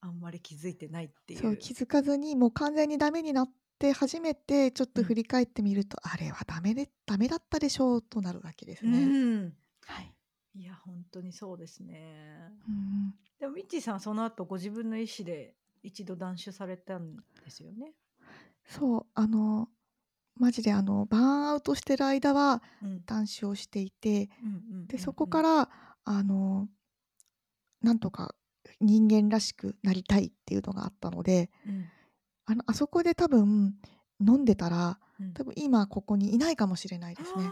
[0.06, 1.40] あんまり気づいてないっていう。
[1.40, 3.50] そう気づかずにもう完全にダメになっ
[3.80, 5.08] て初めてちょっとうん。
[5.08, 9.06] 振り返ってみると、あれはダメでダメだったでしょうとなるわけですうね。
[9.06, 9.54] ん
[9.86, 10.14] はい、
[10.56, 12.52] いや本当にそうですね。
[12.68, 13.16] うん。
[13.40, 17.94] でもミッチーさんはその後ご自分の意思で一度断酒されたんですよね。
[18.68, 19.70] そうあの
[20.36, 23.06] マジであのバーンアウトしてる間はうん。
[23.06, 24.88] 断酒をしていてうんうんうんうん。
[24.88, 25.70] でそこから
[26.04, 26.68] あの
[27.82, 28.36] なんとか
[28.80, 31.86] 人間らしくなりたいっていうのがあったのでうん。
[32.46, 33.76] あのあそこで多分
[34.20, 35.34] 飲んでたらうん。
[35.34, 37.52] 多分今ここにいないかもしれないですね。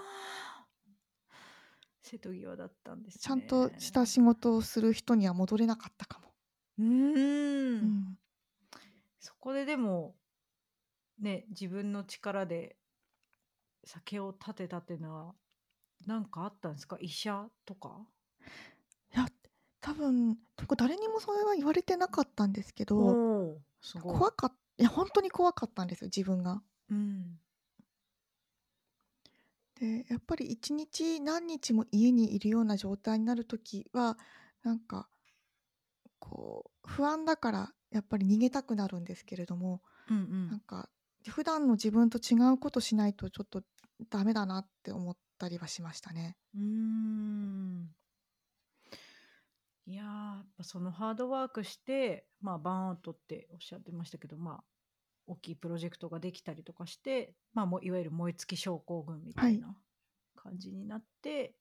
[2.01, 3.19] 瀬戸際だったんですね。
[3.21, 6.33] ちゃんとした仕事をする人には戻れなかったかも。
[6.79, 6.89] うーん。
[6.89, 8.17] うん。
[9.19, 10.15] そこででも
[11.19, 12.75] ね自分の力で
[13.85, 15.35] 酒を立てたっていうのは
[16.05, 16.97] 何かあったんですか？
[16.99, 18.05] 医者とか？
[19.81, 20.37] 多分
[20.77, 26.61] 誰にもそれは言われてなかったんですけどおーすごい怖かっいや本当に怖かったんですよ自分が。
[26.89, 27.39] うん
[29.79, 34.15] でやっぱり一日何日も家にいるような状態になる時は
[34.63, 35.09] なんか
[36.19, 40.89] こう不安だからやっぱり逃げたくなるんですけれども、うんなんか
[41.27, 43.61] 普段の自分と違うことしないとちょっと
[44.09, 46.37] ダメだなって思ったりはしましたね。
[46.55, 47.95] うんうーん
[49.91, 54.63] いやーやっぱそのハードワークしてまあバーンアウトっておっしゃってましたけどまあ
[55.27, 59.75] 大きいプロジェクトができたりとかしてまあもういわゆる燃え尽き症候群みたいな
[60.35, 61.53] 感じになって、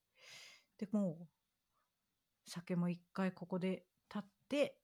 [0.78, 1.26] でもう
[2.46, 3.84] 酒も一回ここで
[4.18, 4.74] って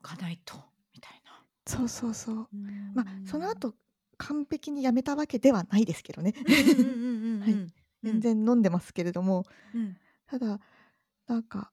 [0.00, 0.56] かないと
[0.94, 1.44] みたいな。
[1.66, 2.36] そうそうそう。
[2.36, 2.46] う
[2.94, 3.74] まあその後
[4.16, 6.32] 完璧にやめたわけではないですけどね。
[8.02, 9.96] 全然飲んでますけれども、うん。
[10.26, 10.60] ただ
[11.26, 11.70] なんか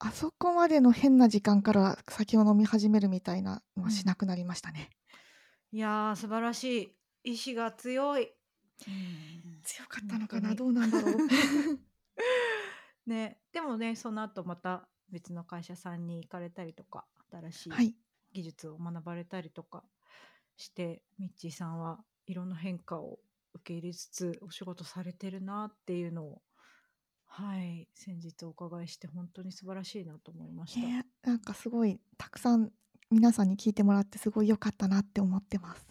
[0.00, 4.90] あそこまでの変な時間から酒を飲み始めるみたいなのはしなくなりましたね。
[5.72, 6.94] いやー素晴らし
[7.24, 8.32] い意志が強い。
[9.62, 10.54] 強かったのかな？
[10.54, 11.16] どうなんだろう。
[13.06, 17.94] ねでもねその後また別の会社さんに行かれたりとか新しいはい。
[18.32, 19.84] 技術を学ばれたりとか
[20.56, 23.18] して、ミッチーさんはいろんな変化を
[23.54, 26.42] 受け入れつつお仕事されてるなっていうのを
[27.32, 30.80] はい先日お伺いして本当に素晴らしいなと思いました。
[30.80, 32.70] ねなんかすごいたくさん
[33.10, 35.86] 皆さんに聞いてもらってすごい良かったなって思ってます。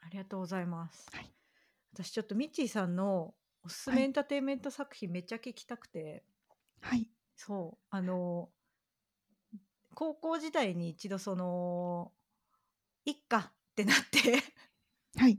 [0.00, 1.06] ありがとうございます。
[1.12, 1.32] はい
[1.94, 3.34] 私ちょっとミッチーさんの
[3.64, 6.24] おすすはいめエンターテインメント作品めっちゃ聞きたくて、
[6.80, 7.08] はい。
[7.36, 8.48] そうあの
[9.94, 12.12] 高校時代に一度その
[13.04, 14.42] 「いっか」ってなって
[15.16, 15.38] はい。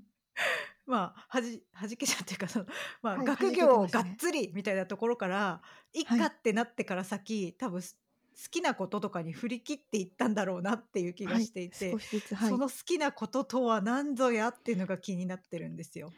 [0.86, 2.66] まあはじはじけちゃうっていうかその、
[3.02, 5.62] まあはい学業ましたねがっつりみたいなところから
[5.94, 7.98] 「いっはいか」ってなってから先、多分す
[8.36, 12.58] 好きなこととかに振り切っていったんだろうなっていう気がしていて、少しずつはいそ。
[12.58, 16.16] の好きなこととは何ぞやっていうのが気になってるんですよ。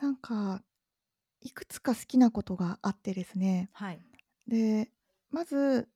[0.00, 0.62] なんか
[1.40, 3.70] いくつか好きなことがあってですね。
[3.72, 4.04] はい。
[4.48, 4.92] で
[5.30, 5.88] まず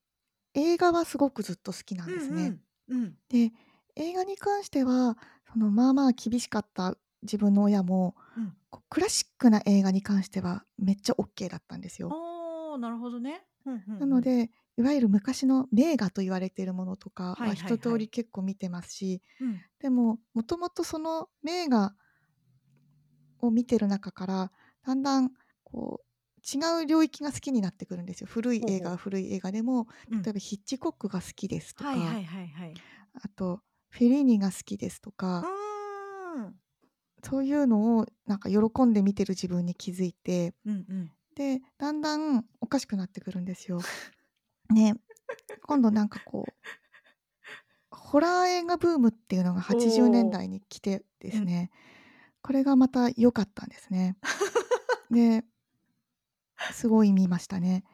[0.55, 2.57] 映画はすごくずっと好きなんですね。
[2.89, 3.03] うんうん。
[3.05, 3.53] うんで
[3.97, 5.19] 映画に関しては
[5.53, 8.57] そのまあまあ厳しかった自分の親もうん
[8.89, 12.11] クラシックな映画に関してはめっちゃ OK だったんですよ。
[12.79, 13.45] なるほどね。
[13.67, 21.95] うんうんうんなのでいわゆる昔の名画と言われているものとかはいはいははい一通り結構見てますし、うんでももともとその名画
[23.41, 24.53] を見てる中から
[24.87, 25.31] だんだん
[25.65, 26.07] こう
[26.57, 28.27] 違う領域が好きになってくるんですよ。
[28.31, 32.75] 古い映画は古い映画でもうん例えばヒッチコックが好きですとか、はいはいはいはい。
[33.15, 33.61] あと
[33.91, 35.45] フェリーニが好きですとか、
[37.23, 41.13] そういうのをなんか喜んで見てる自分に気づいてうんうん。
[41.35, 43.81] でだんだんおかしくなってくるんですよ。
[44.71, 44.95] ね
[45.63, 46.53] 今度なんかこう
[47.91, 51.71] ホラー映画ブームっていうのが80年代に来てですね、
[52.43, 54.17] これがまた良かったんですね。
[55.11, 55.45] で
[56.73, 57.85] すごい見ましたね。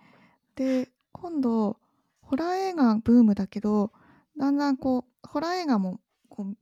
[0.56, 1.78] で今度
[2.20, 3.92] ホラー映画ブームだけど
[4.36, 6.56] だんだんこうホラー映画もこう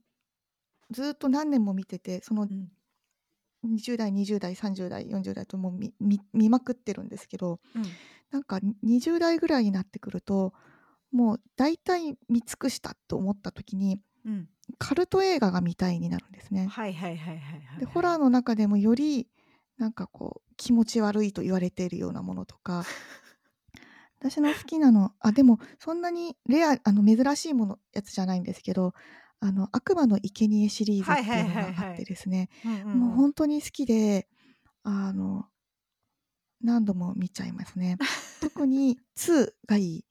[0.91, 2.71] ずっと何年も見ててそのうん
[3.65, 7.83] 20代20代30代40代ともう見見見まくってるんですけどうん
[8.29, 10.53] なんか20代ぐらいになってくると
[11.11, 14.49] もう大体見尽くしたと思った時にうん。
[14.79, 16.67] カルト映画が見たいになるんですね。
[16.67, 17.79] はいはいはいはいはい。
[17.79, 19.29] でホラーの中でもより
[19.77, 22.83] なんかこう気持ち悪いと言われているようなものとか
[24.19, 28.93] 私の好きなのあでもそんなにレアあの珍しいものやつじゃないんですけど
[29.39, 32.49] 「あの悪魔の生贄シリーズ」っていうのがあってですね。
[32.65, 32.99] うんうんうん。
[32.99, 34.27] もう本当に好きで
[34.83, 35.47] あの
[36.61, 37.97] 何度も見ちゃいますね。
[38.41, 40.05] 特に2がいい。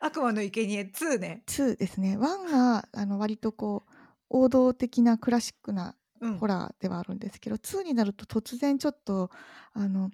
[0.00, 1.42] 悪魔の生贄2ね。
[1.46, 2.18] 2ですね。
[2.18, 3.92] 1があの割とこう
[4.28, 6.38] 王道的なクラシックなうん。
[6.38, 9.30] ホラーではあるんですけど、2になると突然ちょっと
[9.74, 10.10] あの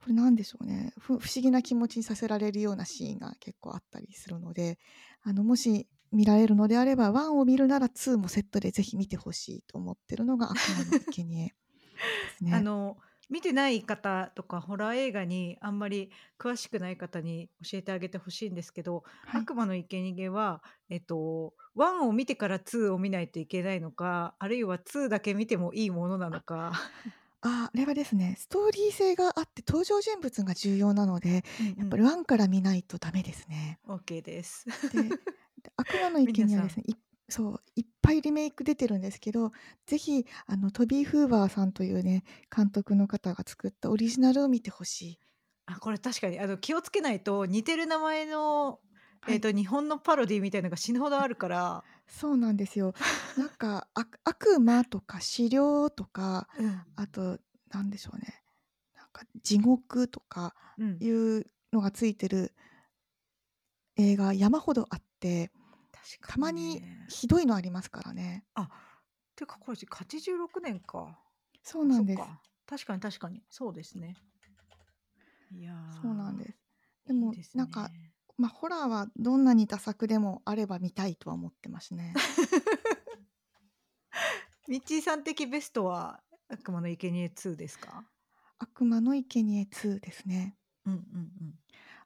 [0.00, 0.92] これなんでしょうね。
[0.98, 4.78] ふ不思議な気持ちにさせられるようなシーンが結構あったりするので
[5.22, 11.54] あのもし見られるのであれば1を見るなら2もセットでぜひ見てほしいと思ってるのが悪魔の生贄
[12.22, 12.54] ですね。
[12.54, 12.98] あの
[13.28, 26.72] 見てない方とかホラー映画にあんまり詳しくない方に教えてあげてほしいんですけど、はい悪魔の生贄は、えっと、1を見てから2を見ないといけないのかあるいは2だけ見てもいいものなのか。
[27.42, 31.44] ああれはですねストーリー性があって登場人物が重要なので
[31.78, 33.78] やっぱりうん1から見ないとダメですね。
[33.88, 34.66] うん OK です。
[34.92, 35.16] でで
[35.76, 36.94] 悪魔の生贄はですねい
[37.28, 39.52] そういっぱいリメイク出てるんですけど
[39.86, 42.24] ぜひあのトビー・フーバーさんというね
[42.54, 45.20] 監督の方が作ったオリジナルを見てほしい。
[45.66, 48.80] あこれ確かにあの気をつけないと似てる名前の、
[49.20, 52.92] はいえっと日本のパロディみたいなのが死ぬほどあるから、そうなんですよ。
[53.38, 56.48] なんか悪悪魔とか資料とか
[56.96, 57.38] あと
[57.70, 58.42] なんでしょうね
[58.96, 62.52] なんか地獄とかうんいうのがついてる
[63.96, 65.52] 映画山ほどあって
[65.92, 68.44] 確かたまにねひどいのありますからね。
[68.54, 68.68] あ
[69.36, 71.18] てかこれ86年か。
[71.62, 72.22] そうなんです
[72.66, 74.16] 確かに確かにそうですね。
[75.52, 76.58] いやーそうなんです。
[77.06, 78.09] でもいいですなんかね
[78.40, 82.14] まあホラーはどんなにダ作でもあれば見たいとは思ってますね。
[84.66, 88.06] ミッチーさん的ベストは悪魔の生贄2ですか？
[88.58, 90.56] 悪魔の生贄2ですね。
[90.86, 91.02] うんうんう
[91.44, 91.58] ん。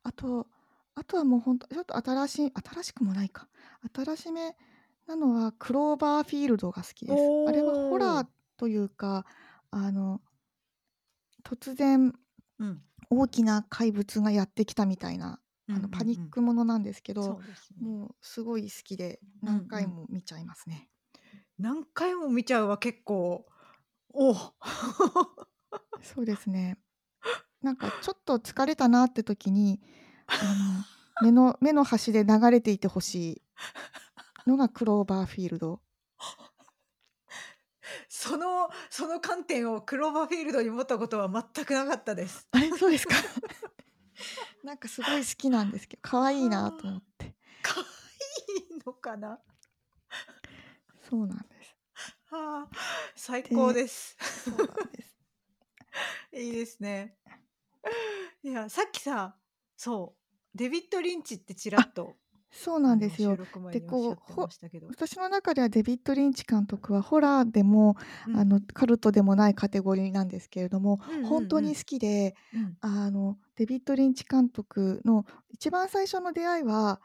[0.02, 0.48] あと
[0.96, 3.48] あとはもうほんとちょっと新しい新しくもないか。
[3.94, 4.56] 新しめ
[5.06, 7.22] なのはクローバーフィールドが好きです。
[7.48, 8.28] あれはホラー。
[8.56, 9.26] というか、
[9.72, 10.22] あの
[11.42, 12.16] 突然
[12.58, 12.82] うん。
[13.10, 15.38] 大きな怪物がやってきたみたいな、
[15.72, 16.30] あのパニッうん。
[16.30, 17.78] クものなんですけど、そうですね。
[17.80, 19.66] もうすごい好きで何うんうん。
[19.66, 20.90] 回も見ちゃいますね。
[21.58, 23.46] 何回も見ちゃうは結構、
[24.14, 24.54] おお。
[26.00, 26.78] そうですね。
[27.62, 29.82] なんかちょっと疲れたなって時に、
[30.38, 30.86] あの、
[31.20, 33.42] 目の目の端で流れていて欲し
[34.46, 35.80] いのがクローバーフィールド。
[38.08, 42.48] そのその観点をクローバーフィールドに持ったことは全くなかったです。
[42.52, 43.16] あれ、そうですか。
[44.62, 47.26] なんかすごい好きなんですけど、可愛いなと思はって。
[47.26, 47.32] あ。
[47.62, 49.40] 可愛いのかな？
[51.08, 51.76] そうなんです。
[52.30, 52.76] はあ、
[53.14, 54.16] 最高でです。
[54.44, 55.16] そうなんです。
[56.32, 57.16] いいですね。
[58.42, 59.36] いや、さっきさ、
[59.76, 62.16] そう、デビッド・リンチってちらあ、っと、
[62.56, 63.30] そうなんですよ。
[63.30, 64.86] で、録前におっしゃこう、ってほましたけど。
[64.86, 67.96] 私の中ではデビッド・リンチ監督はホラーでも、
[68.28, 68.36] うん。
[68.36, 71.22] あの、カルトでもないカテゴリーなんですけれども、うんうん
[71.56, 71.64] うん。
[71.64, 72.76] に好きで、うん。
[72.80, 77.00] あの、デビッド・リンチ監督の一番最初の出会いは、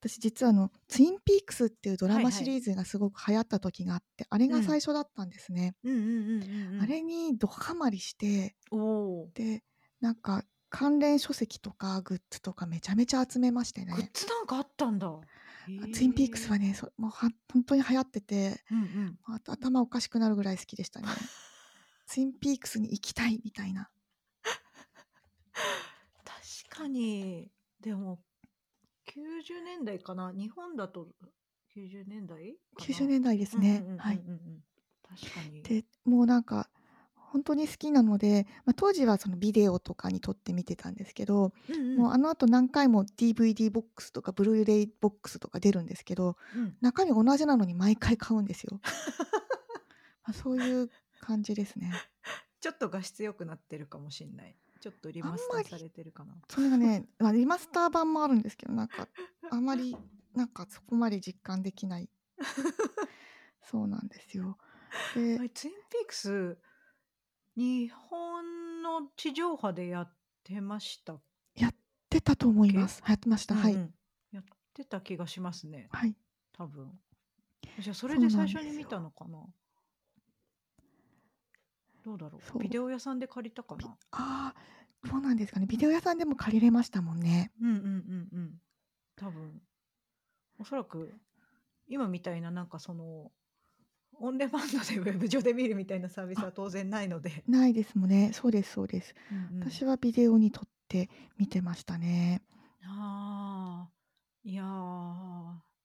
[0.00, 2.32] 私実はあの、ツインピークスっていうドラはいはい。
[2.32, 4.62] マシリーズがすごく流行った時があって、あれがうん。
[4.64, 5.74] 最初だったんですね。
[5.84, 6.80] うんうんうんうんうん。
[6.82, 8.78] あれにどハマりして、お
[9.22, 9.30] お。
[9.34, 9.62] で、
[10.00, 10.42] なんか
[10.72, 14.10] 関連書籍とかグッズとかめちゃめちゃ集めましてグッね。
[14.14, 15.06] ズなんかあったんだ。
[15.06, 15.20] あ、
[15.92, 16.58] ツインピークスは。
[16.58, 19.18] ね、そもうはほんとに流行ってて、うんうん。
[19.34, 21.06] あと頭おかしくなるぐらい好きでしたね。
[22.06, 23.90] ツインピークスに行きたいみたいな。
[26.24, 27.50] 確かに、
[27.80, 28.24] でも、
[29.06, 31.06] 90年代かな、日本だと
[31.76, 33.06] 90年代か90な。
[33.08, 33.84] 年代ですね。
[33.98, 34.16] はい。
[34.16, 34.64] うんうんうん。
[35.02, 35.62] 確かに。
[35.62, 36.70] で、もうなんか、
[37.32, 41.96] ほんとに好きなので、ま、当時はそのビデオとかに撮って見てたんですけど、うんうん。
[41.96, 46.76] もうあの後何回も DVD ボックスとかブルーレイボックスとか出るんですけど、うん。
[46.82, 48.80] 中身同じなのに毎回買うんですよ。
[50.28, 50.90] ま、そういう
[51.22, 51.90] 感じですね。
[52.60, 54.54] ちょっと画質良くなってるかもしんない。
[54.82, 56.34] ちょっとリマスターされてるかな。
[56.50, 59.08] それがね、 ま、リマスター版もあるんですけど、なんか、
[59.50, 59.96] あまり、
[60.34, 62.10] なんかそこまで実感できない。
[63.64, 64.58] そうなんですよ。
[65.16, 66.58] あでれ、ツインピークス、
[67.56, 70.12] 日本の地上波でやっ
[70.44, 71.22] てましたっ
[71.54, 71.74] やっ
[72.08, 72.88] てたと思いまけ？
[72.88, 73.02] す。
[73.06, 73.54] やってました。
[73.54, 73.74] はい。
[73.74, 73.94] うんうん。
[74.32, 74.44] やっ
[74.74, 75.88] てた気がしますね。
[75.90, 76.14] はい。
[76.52, 76.90] 多分。
[77.78, 79.02] じゃ、そそうれで最初に見たよ。
[79.02, 79.38] のかな？
[82.04, 82.42] どうだろう？
[82.46, 82.58] そう。
[82.58, 83.90] ビデオ屋さんで借りたかびな？
[84.12, 85.66] ああ、どうなんですかね。
[85.66, 87.52] ビデオ屋さんでも借りれましたもんね。
[87.60, 88.60] うんうんうんうん。
[89.16, 89.60] 多分。
[90.58, 91.14] おそらく、
[91.88, 93.30] 今みたいななんかその、
[94.24, 97.42] オンデマンドでウェブ上で見るみたいなサービスあ、は当然ないので。
[97.48, 98.30] ないですもんね。
[98.32, 99.14] そうですそうです。
[99.32, 99.68] うんうん。
[99.68, 102.40] 私はビデオに撮って見てましたね。
[102.84, 103.90] ああ、
[104.44, 104.64] いや、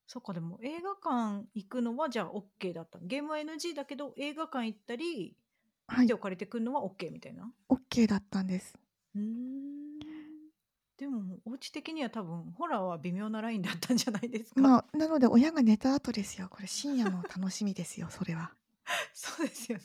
[0.05, 2.99] そっか、でも映画館行くのはじゃあオッケーだった。
[3.01, 5.35] ゲームは NG だけど、映画館行ったり、
[5.87, 6.01] はい。
[6.01, 7.51] ビデオ借りてくんのはオッケーみたいな？
[7.69, 8.75] オッケーだったんです。
[9.15, 9.56] うーん。
[10.97, 14.61] でも、お家的には多分ホラーは微妙なラインだったんじゃないですか？
[14.61, 16.47] まあ、なので親が寝た後ですよ。
[16.49, 18.51] これ深夜の楽しみですよ、それは。
[19.13, 19.83] そうですよね。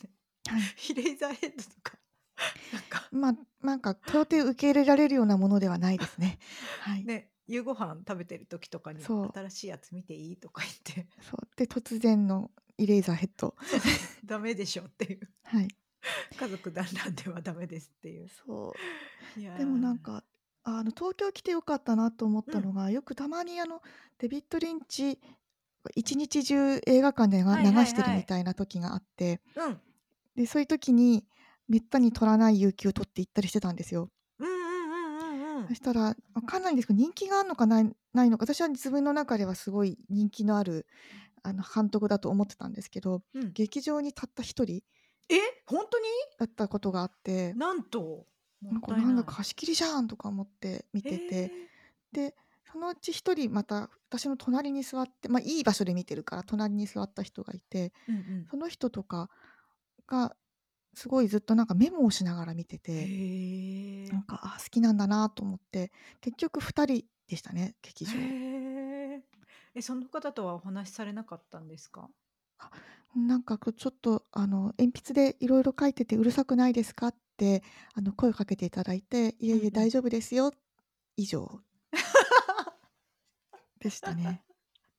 [0.49, 0.63] はい。
[0.91, 1.99] イレイザーヘッドとか、
[2.73, 6.39] なんかま、なんか到底受け入れられるようなものではないですね。
[6.81, 7.05] はい。
[7.05, 9.05] ね、夕ご飯食べてる時とかに。
[9.05, 10.37] 新しいやつ見ていい？
[10.39, 11.09] とか言って。
[11.21, 11.49] そう。
[11.57, 13.55] で、突然のイレイザーヘッド。
[14.25, 15.29] ダメでしょっていう。
[15.45, 15.69] はい。
[16.37, 18.29] 家族団らんではダメですっていう。
[18.29, 18.75] そ
[19.37, 19.41] う。
[19.41, 19.57] いや。
[19.59, 20.25] でもなんか、
[20.65, 22.59] あの、東京来て良かったなと思っうん。
[22.59, 23.83] たのが、よくたまにあの、
[24.19, 25.21] デビッド・リンチ、
[25.97, 28.27] 一日中映画館でがはいはい流してるみはい。
[28.27, 29.83] たいな時があって、うん。
[30.37, 31.27] で、そういう時に
[31.69, 34.11] めったに取らない有給取って行ったりしてたんですよ。
[34.39, 35.69] うんうんうんうんうん。
[35.69, 40.87] そしたら、わかんないんですけど、人気があんのかないないのか、私は自分の中ではすごい人気のある、
[41.43, 43.55] あの、監督だと思ってたんですけど、うん。
[43.55, 44.83] 劇場にたった一人
[45.29, 45.37] え、
[45.67, 46.07] ほんとに？
[46.39, 47.57] だったことがあって。
[47.57, 48.27] なんと、
[48.71, 51.73] なんか、なんだか貸し切りじゃんとか思って見てへて、え。
[52.13, 52.37] で、
[52.73, 58.49] そのうち一人また私の隣に座って、ま、いい場所で見てるから隣に座った人がいて、うんうん。
[58.51, 59.31] その人とか
[60.09, 60.37] が
[60.95, 63.13] すごいずっとなんかメモをしながら見てて。
[64.11, 68.35] なんか、あ、好きなんだなと思って、結局二人でしたね、劇場。
[68.35, 69.25] へえ。
[69.75, 72.13] え、その方とはお話しされなかったんですか？
[72.59, 72.71] あ、
[73.17, 77.09] なんかちょっとあの、鉛筆でいろいろ書いててうるさくないですか？
[77.09, 77.63] って
[77.95, 79.71] あの、声をかけていただいて、いえいえ。
[79.71, 80.53] 大丈夫ですよ、
[81.17, 81.61] 以上。
[83.81, 84.45] でしたね。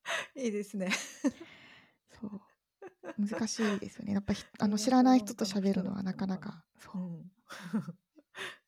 [0.36, 0.90] いいですね。
[2.20, 2.40] そう。
[3.18, 4.12] 難しいですよね。
[4.12, 6.36] やっぱ、ひ あの、映知らない人と喋るのはなかな。
[6.38, 7.00] かそうう。
[7.00, 7.30] ん。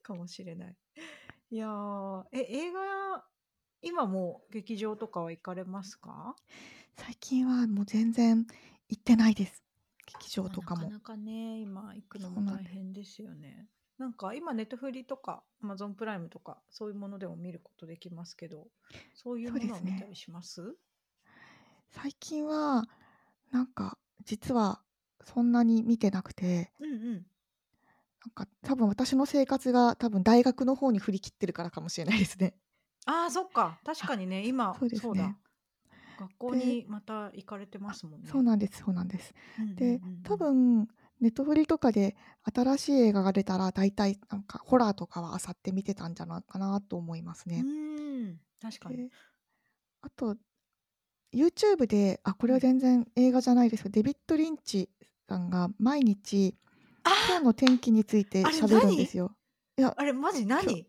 [0.02, 0.76] かもしれない。
[1.50, 1.68] いや、
[2.32, 3.24] え、映画
[3.82, 6.34] 今もう劇場とかは行かれますか？
[6.96, 8.46] 最近はもう全然
[8.88, 9.65] 行ってないです。
[10.18, 10.92] 劇場ま、とかも。
[10.92, 12.64] なかなかね、今行くのも大。
[12.64, 13.68] 変ですよね。
[13.98, 18.68] なんか今ネットフリとか、アマゾンプライムとか、そういうものでも見ることできますけど、
[19.14, 19.52] そういう。
[19.52, 20.76] ものは見たりします？
[21.90, 22.88] 最近は、
[23.52, 24.82] なんか実は
[25.24, 27.26] そんなに見てなくてうんうん。
[28.24, 32.56] なんか多分私の生活が多分大学の方に振り切ってるからかもしれないですね。
[33.04, 33.80] ああ、そっか。
[33.84, 35.38] 確あ、かにね、今そうですね。
[36.18, 38.28] 学校でにまた行かれてまあ、すもんね。
[38.30, 39.34] そうなんですそうなんです。
[39.76, 40.38] で、多うん。
[40.38, 40.88] 分
[41.20, 42.14] ネットフリとかで
[42.54, 47.62] 新しい映画が出たら、大体なんかホラーとかは漁って見てたんじゃないかなと思いますうね。
[47.62, 48.96] ーん、確かに。
[48.96, 49.08] で、
[50.02, 50.36] あと
[51.32, 52.60] YouTube で、あ、これはうん。
[52.62, 54.88] 全然映画じゃないですけど、デビッド・リンチ
[55.28, 56.56] さんが毎日、
[57.04, 59.16] あ今日の天気について喋るんです何？
[59.16, 59.32] よ。
[59.78, 60.86] いや、あれマジ何？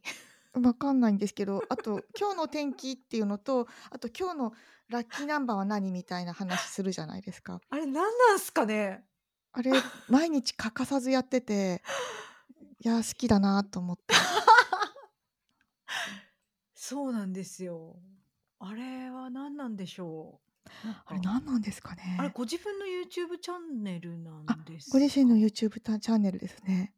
[0.54, 4.54] 分かんないんですけど、あと今日の天気っていうのと、あと今日の
[4.90, 7.60] ラッキーナンバーは何みたいな話するじゃないですか。
[7.70, 9.04] あれ何なんすかね？
[9.52, 9.72] あれ、
[10.10, 11.82] 毎日欠かさずやってて、
[12.80, 14.14] いや、好きだなと思って。
[16.74, 17.98] そうなんですよ。
[18.60, 20.70] あれは何なんでしょう？
[21.06, 22.32] あれか、何なんですかあれね。
[22.34, 26.94] ご自分の YouTube チャンネルなあ、んですご自身のか？YouTube たチャンネルですね。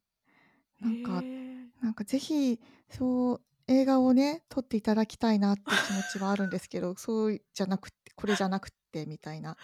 [0.81, 1.58] へなんかえ。
[1.81, 2.59] なんかぜひ、
[2.89, 9.57] そう映画をね、撮っていただきたいなって気持ちはあるんですけど、 そうじゃなくてこれじゃなくってみたいな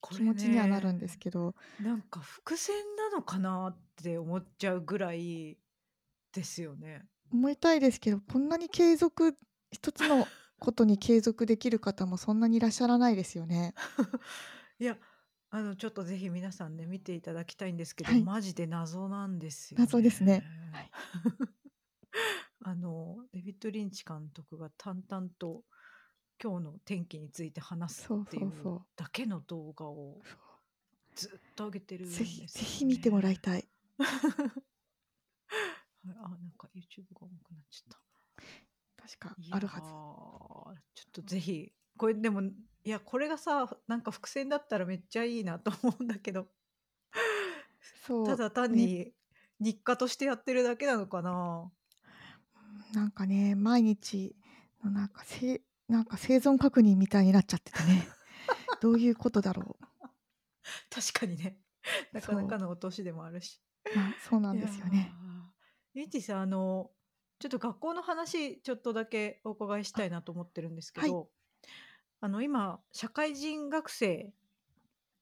[0.00, 1.54] 気持ちにはなるんですね、けど。
[1.80, 5.58] なんか伏線なのかなって思っちゃうぐらい
[6.32, 7.06] ですよね。
[7.30, 9.36] 思いたいですけど、こんなに継続
[9.70, 10.26] 一つの
[10.58, 13.74] ことに継続できる方もそんなにいらっしゃらないですよね。
[14.78, 14.96] いや、
[15.54, 18.24] あのちょっとぜひ皆さんね、見ていただきたいんですけど、はい。
[18.24, 20.42] マジで謎なんですよ謎ですね。
[20.72, 20.90] はね。
[20.90, 20.90] い。
[22.64, 25.62] あのデビッド・リンチ監督が淡々と
[26.42, 28.86] 今日の天気について話すそうっていうそうそう。
[28.96, 30.38] だけの動画をそう。
[31.16, 33.40] ずっと上げてるぜひ、んですよぜひ見てもらいね。
[33.42, 33.68] たい。
[34.00, 34.06] は
[34.46, 34.50] い、
[36.16, 37.98] あ、なんか YouTube が重くなっちゃっ
[38.96, 39.02] た。
[39.02, 39.86] 確かいや、ちあるはず。
[39.90, 40.74] ょ
[41.08, 42.40] っとぜひ、これでも、
[42.84, 46.48] いや、これがさ、なんか伏線だったらめっちゃいいなと思うんだけど。
[48.06, 48.86] そう、ただ単ね。
[48.86, 49.12] に
[49.60, 51.70] 日課としてやってるだけなのかな。
[52.90, 54.34] うん、なんかね、毎日
[54.84, 58.08] のなんかせなんか生存確認みたいになっちゃっててね。
[58.80, 59.86] どういうことだろう。
[60.90, 61.58] 確かにね。
[62.12, 62.48] なかなそう。
[62.48, 63.62] かのお年でもあるし。
[63.94, 65.12] まあ、そうなんですよね。
[65.94, 66.90] リッチーさん、あの、
[67.38, 71.10] ちょっと学校の話ちょっとだけお伺いしたあ、いなと思ってるんですけはい。
[72.22, 74.34] ど、あの今社会人学生っ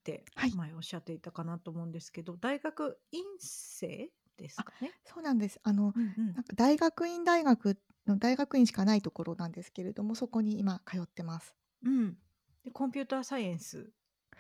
[0.05, 0.53] てはい。
[0.53, 4.95] 前おっしゃっていたかなと思うんですけど、大学院生ですあ、かね？
[5.05, 5.61] そうなんです。
[5.63, 6.37] あのうんうん。
[6.37, 11.55] なんか大学院大学の大学院しかないところなんですけれども、そこに今通ってます。
[11.83, 12.19] うん。
[12.63, 13.93] で、コンピューターサイエンス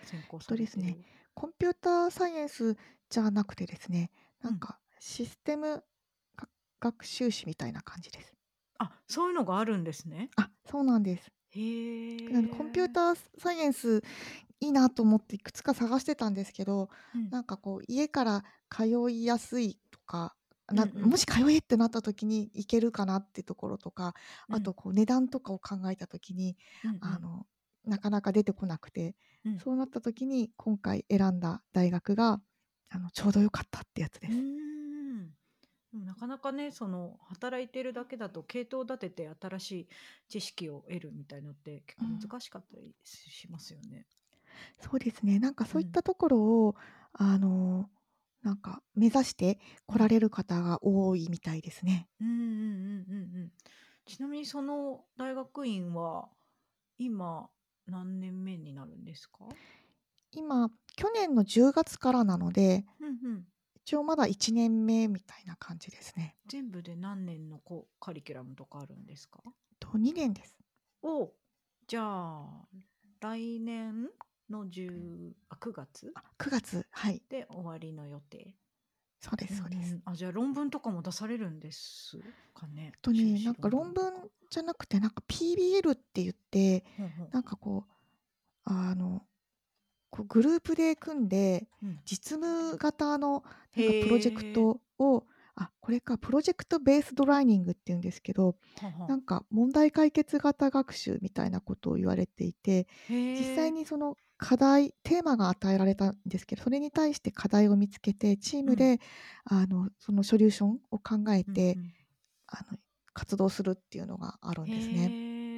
[0.02, 0.98] 専攻えっとですね。
[1.34, 2.76] コンピューターサイエンス
[3.08, 4.10] じゃなくてですね、
[4.42, 4.54] なうん。
[4.54, 5.84] んかシステム
[6.36, 6.48] が
[6.80, 8.34] 学習士みたいな感じです。
[8.78, 10.32] あ、そういうのがあるんですね。
[10.36, 11.32] あ、そうなんです。
[11.50, 11.60] へ
[12.50, 12.90] コンピューえ。
[12.90, 14.02] ターサイエンス
[14.60, 17.32] いいなと思っていくつか探してたんですけど、うん。
[17.32, 20.36] なんかこう家から通いやすいとか、
[20.72, 21.10] なうんうん。
[21.10, 24.14] もし通えってなった時に行けるかなってところとか、
[24.48, 24.56] うん。
[24.56, 26.98] あとこう値段とかを考えた時に、うんうん。
[27.00, 27.46] あの、
[27.84, 29.62] なかなか出てこなくて、うん。
[29.62, 32.42] そうなった時に今回選んだ大学が、
[32.90, 34.44] あの、ちょうど良かったってやつです。
[35.90, 35.92] ん。
[35.92, 39.88] でもなかなかね、その働いてるだけだと系統立てて新しい
[40.28, 42.30] 知識を得るみたいのって結構うん。
[42.30, 44.06] 難しかったりしますよね。
[44.78, 45.38] そうですね。
[45.38, 45.66] なんかうん。
[45.66, 46.76] そういったところを、
[47.12, 47.90] あの、
[48.42, 49.96] なんか目指してうん。
[49.96, 52.08] 来られる方が多いみたいですね。
[52.20, 52.40] うんうんうん
[53.08, 53.52] うんうん。
[54.04, 56.30] ちなみにその大学院は
[56.98, 57.50] 今
[57.86, 59.56] 何年目になるんですか？
[60.32, 63.46] 今、去年の10月からなので、うんうん。
[63.86, 66.36] 一応まだ1年目みたいな感じですね。
[66.46, 69.42] 全部で何年のこうカリキュラムとかあるんですか？
[69.80, 70.60] と、2年です。
[71.02, 71.32] お、
[71.86, 72.68] じゃあ、
[73.20, 74.10] 来年
[74.50, 76.12] の10あ、9月？
[76.14, 77.22] あ、9月、はい。
[77.28, 78.56] で終わりの予定。
[79.20, 79.96] そうでうんうすそうです。
[79.96, 80.02] ん。
[80.04, 82.18] あ、じゃあ論文とかも出されるんです
[82.54, 82.92] かね？
[83.02, 84.30] と修ね、なんか士論論文。
[84.50, 87.30] じゃなくて、なんか PBL って言って、ほうほう。
[87.30, 87.92] なんかこう、
[88.64, 89.26] あの、
[90.10, 91.98] こうグループで組んで、うん。
[92.04, 93.44] 実務型の
[93.76, 94.44] なんかプロジェク。
[94.44, 98.56] トを、あ、これか、プロジェクトベースドラーニングって言うんですけど。
[99.06, 102.86] なんか問題解決型学習みたいなことを言われていて、
[103.32, 103.44] 実。
[103.56, 108.70] 際にその課題テーマが与えられたんですけど、それに対して課題を見つけて、チーうん。
[108.70, 109.00] ムで
[109.44, 111.92] あの、そのソリューションを考えうんうて、ん。
[112.48, 112.78] あの、
[113.14, 115.14] 活動するっていうのがあるんですね。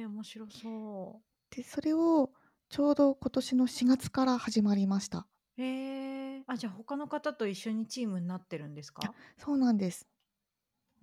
[0.07, 2.31] 面白そで、それを
[2.73, 5.27] ちょうど今年の4月から始まりました。
[5.57, 5.61] う。
[5.61, 6.43] へえ。
[6.47, 9.15] あ、じゃあ他の方と一緒にチームになってるんですか？
[9.37, 10.07] そうなんです。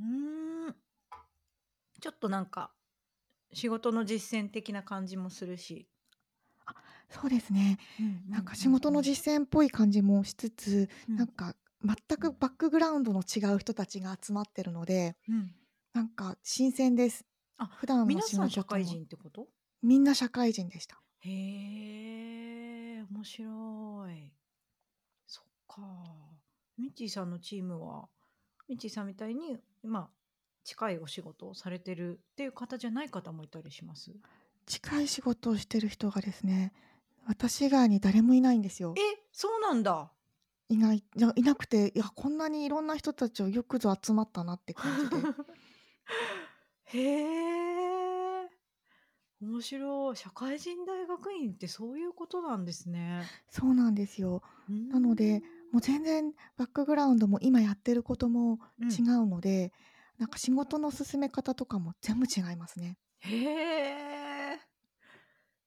[0.01, 0.77] うーん。
[2.01, 2.75] ちょっとなんか、
[3.53, 5.89] 仕事の実践的な感じもするし。
[6.67, 6.75] あ、
[7.09, 7.79] そうですね。
[7.99, 11.17] うんうんなんか仕うん事の実践っぽい感じもしつつ、うん。
[11.17, 15.55] なんか全くバックグラウンドの違う人たちが集まってるので、うん。
[15.95, 17.27] なんか新鮮です。
[17.59, 19.49] あ、普段の皆さん社会人ってこと？
[19.83, 21.03] みんな社会人でした。
[21.23, 24.33] へえ、面白い。
[25.27, 25.83] そっか。
[26.79, 28.09] ミッチーさんのチームは、
[28.69, 30.09] ミッチーさんみたいに、まあ、
[30.65, 34.13] 近いお仕事をされてるっていう方じゃない方もいたりします？
[34.67, 36.73] 近い仕事をしてる人がですね、
[37.27, 38.95] 私以外に誰もいないんですよ。
[38.97, 39.01] え、
[39.33, 40.13] そうなんだ。
[40.69, 45.17] いない、いや、いなくて、いや、こんなにいろんな人たちをよくぞ集まったなって感じで。
[46.99, 47.70] へえ。
[49.41, 50.17] 面白い。
[50.17, 53.31] 社会人大学院ってそういうことなんですね。
[53.49, 54.43] そうなんですよ。
[54.69, 55.43] うーなので、ん。
[55.73, 58.59] もう全然バックグラウンドも今やってることも
[58.99, 59.23] 違うん。
[59.23, 59.73] うので、
[60.19, 62.99] なんか仕事の進め方とかも全部違いますね。
[63.21, 63.37] へ
[64.55, 64.61] え。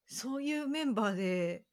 [0.06, 1.66] そういうメンバーで、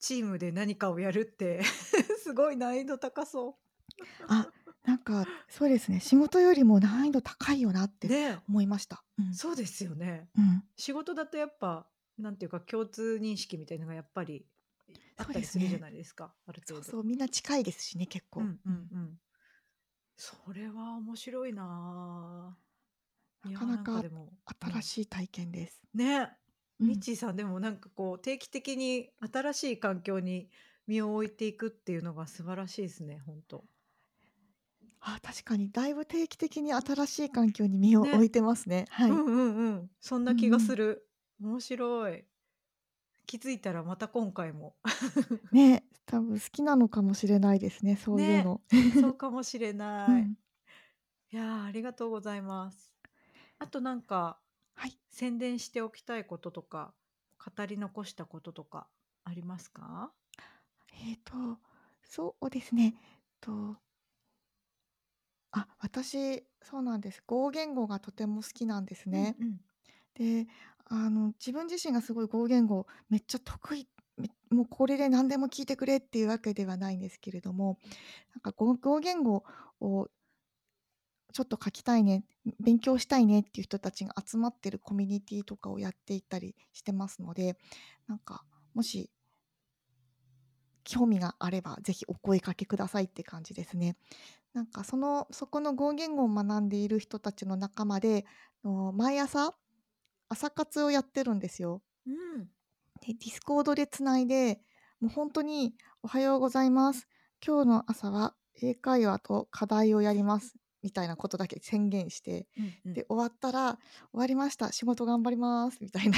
[0.00, 1.62] チームで何かをやるって
[2.22, 3.54] すごい難易度高そう。
[4.28, 4.52] あ、
[4.86, 8.46] なんかそうですね、仕事よりも難易度高いよなってね。
[8.48, 9.04] 思いました。
[9.18, 9.26] うん。
[9.34, 10.30] そうですよね。
[10.36, 10.62] うん。
[10.76, 14.46] 仕事だとやっぱ、なんていうか共通認識みたいのがやっぱり
[15.16, 15.80] あそうですったりするじゃね。
[15.80, 16.84] ないですか、ある程度。
[16.84, 18.40] そうそう、みんな近いですしね、結構。
[18.40, 18.72] うんううん。
[18.72, 19.20] んうん。
[20.16, 22.62] それは面白いなあ。
[23.44, 24.34] いや、なんかなかでも
[24.64, 24.80] うん。
[24.80, 25.82] 新しい体験です。
[25.94, 26.36] ね。
[26.80, 26.86] うん。
[26.86, 30.50] ミッチーさんでもなんかこう定期的に新しい環境に
[30.86, 33.66] 身を置いていくっていうのが素晴らしいですね、ほんと。
[35.08, 38.26] あ、確かにだいぶ定期的に新しい環境に身を置ね。
[38.26, 38.86] いてますね。
[38.90, 39.12] はい。
[39.14, 39.90] うんうんうん。
[40.00, 40.72] そんうなん気がうん。
[40.72, 41.08] する。
[41.40, 42.26] 面白い。
[43.26, 44.76] 気づいたらまた今回も
[45.52, 48.60] ね、多分好きなのかもしれないですね、そういうね、の。
[48.92, 49.72] そうかもしれ
[50.06, 50.30] うない。
[50.30, 50.36] ん。
[51.32, 52.94] いや、ありがとうございます。
[53.58, 54.40] あとなんか、
[54.76, 54.98] はい。
[55.10, 56.94] 宣伝しておきたいこととか、
[57.56, 58.88] 語り残したこととか
[59.24, 60.14] ありますか？
[60.92, 61.32] えっと、
[62.02, 62.94] そうですね。
[63.40, 63.76] と
[65.58, 67.22] あ、私、そうなんです。
[67.26, 69.38] 語言語がとても好きなんですうんね。
[69.38, 69.60] うん。
[70.14, 70.46] で、
[70.86, 73.88] あの、自分自身がすごい語言語めっちゃ得意、
[74.18, 77.78] めもうこれで何でも聞いてくれっていうわけではないんですけれども、
[78.34, 79.44] なんかご語言語
[79.80, 80.08] を
[81.32, 82.24] ちょっと書きたいね、
[82.60, 87.58] 勉強したいねっていう人たちが集まってるコミュニティとかをやっていったりしてますので、
[88.06, 88.44] なんか
[88.74, 89.10] もし
[90.84, 93.96] 興味があれば、ぜひお声かけくださいって感じですね。
[94.56, 98.24] なんかその、そこの語言語を学んでいる人たちの仲間で、
[98.64, 99.54] の毎朝、
[100.30, 101.82] 朝活をやってるんですよ。
[102.06, 102.48] うん。
[103.00, 104.60] で、 Discord でつないで、
[105.00, 107.06] もうほんとに「おはようございます。
[107.46, 112.94] 今日の朝は英会話と課題をやります」みたいなことだけ宣言して、うんうん。
[112.94, 113.74] で、終わったら
[114.12, 114.72] 「終わりました。
[114.72, 116.16] 仕事頑張ります」みたいな、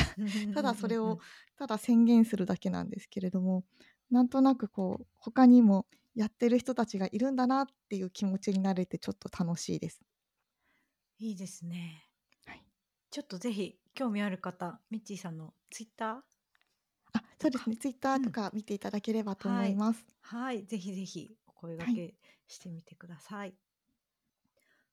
[0.53, 1.19] ただそれを
[1.57, 3.65] ただ宣言するだけなんですけれども、
[4.11, 5.87] なんとなくこう、他にも
[6.19, 10.01] やってる人たちがいるんだなっていう気持ちになれてちょっと楽しいです。
[11.19, 12.09] いいですね。
[12.47, 12.65] はい。
[13.11, 16.21] ちょっとぜひ興味ある方、ミッチーさんのツイッター？
[17.13, 17.77] あ、そうですね。
[17.77, 18.33] ツイッターとうん。
[18.33, 19.67] か見ていただければとはい。
[19.67, 20.07] 思います。
[20.21, 21.95] はい、ぜひぜひお声はい。
[21.95, 22.15] 掛け
[22.47, 23.55] してみてください。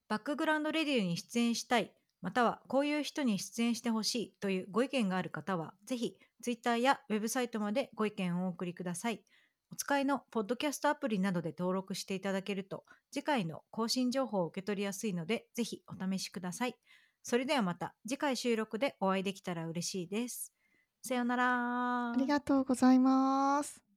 [0.08, 9.24] バックグラウンドレディオに出演したい、またはこういう人に出演してほしいというご意見がある方は、ぜひツイッターやウェブサイトまでご意見をお送りください。
[9.72, 16.76] お使いのポッドキャストアプリなどで登録していただけると、次回の更新情報を受け取りやすいので、ぜひお試しください。
[17.24, 20.54] それではまた次回収録でお会いできたら嬉しいです。
[21.02, 22.28] さようならあり。
[22.28, 23.95] がとうございます。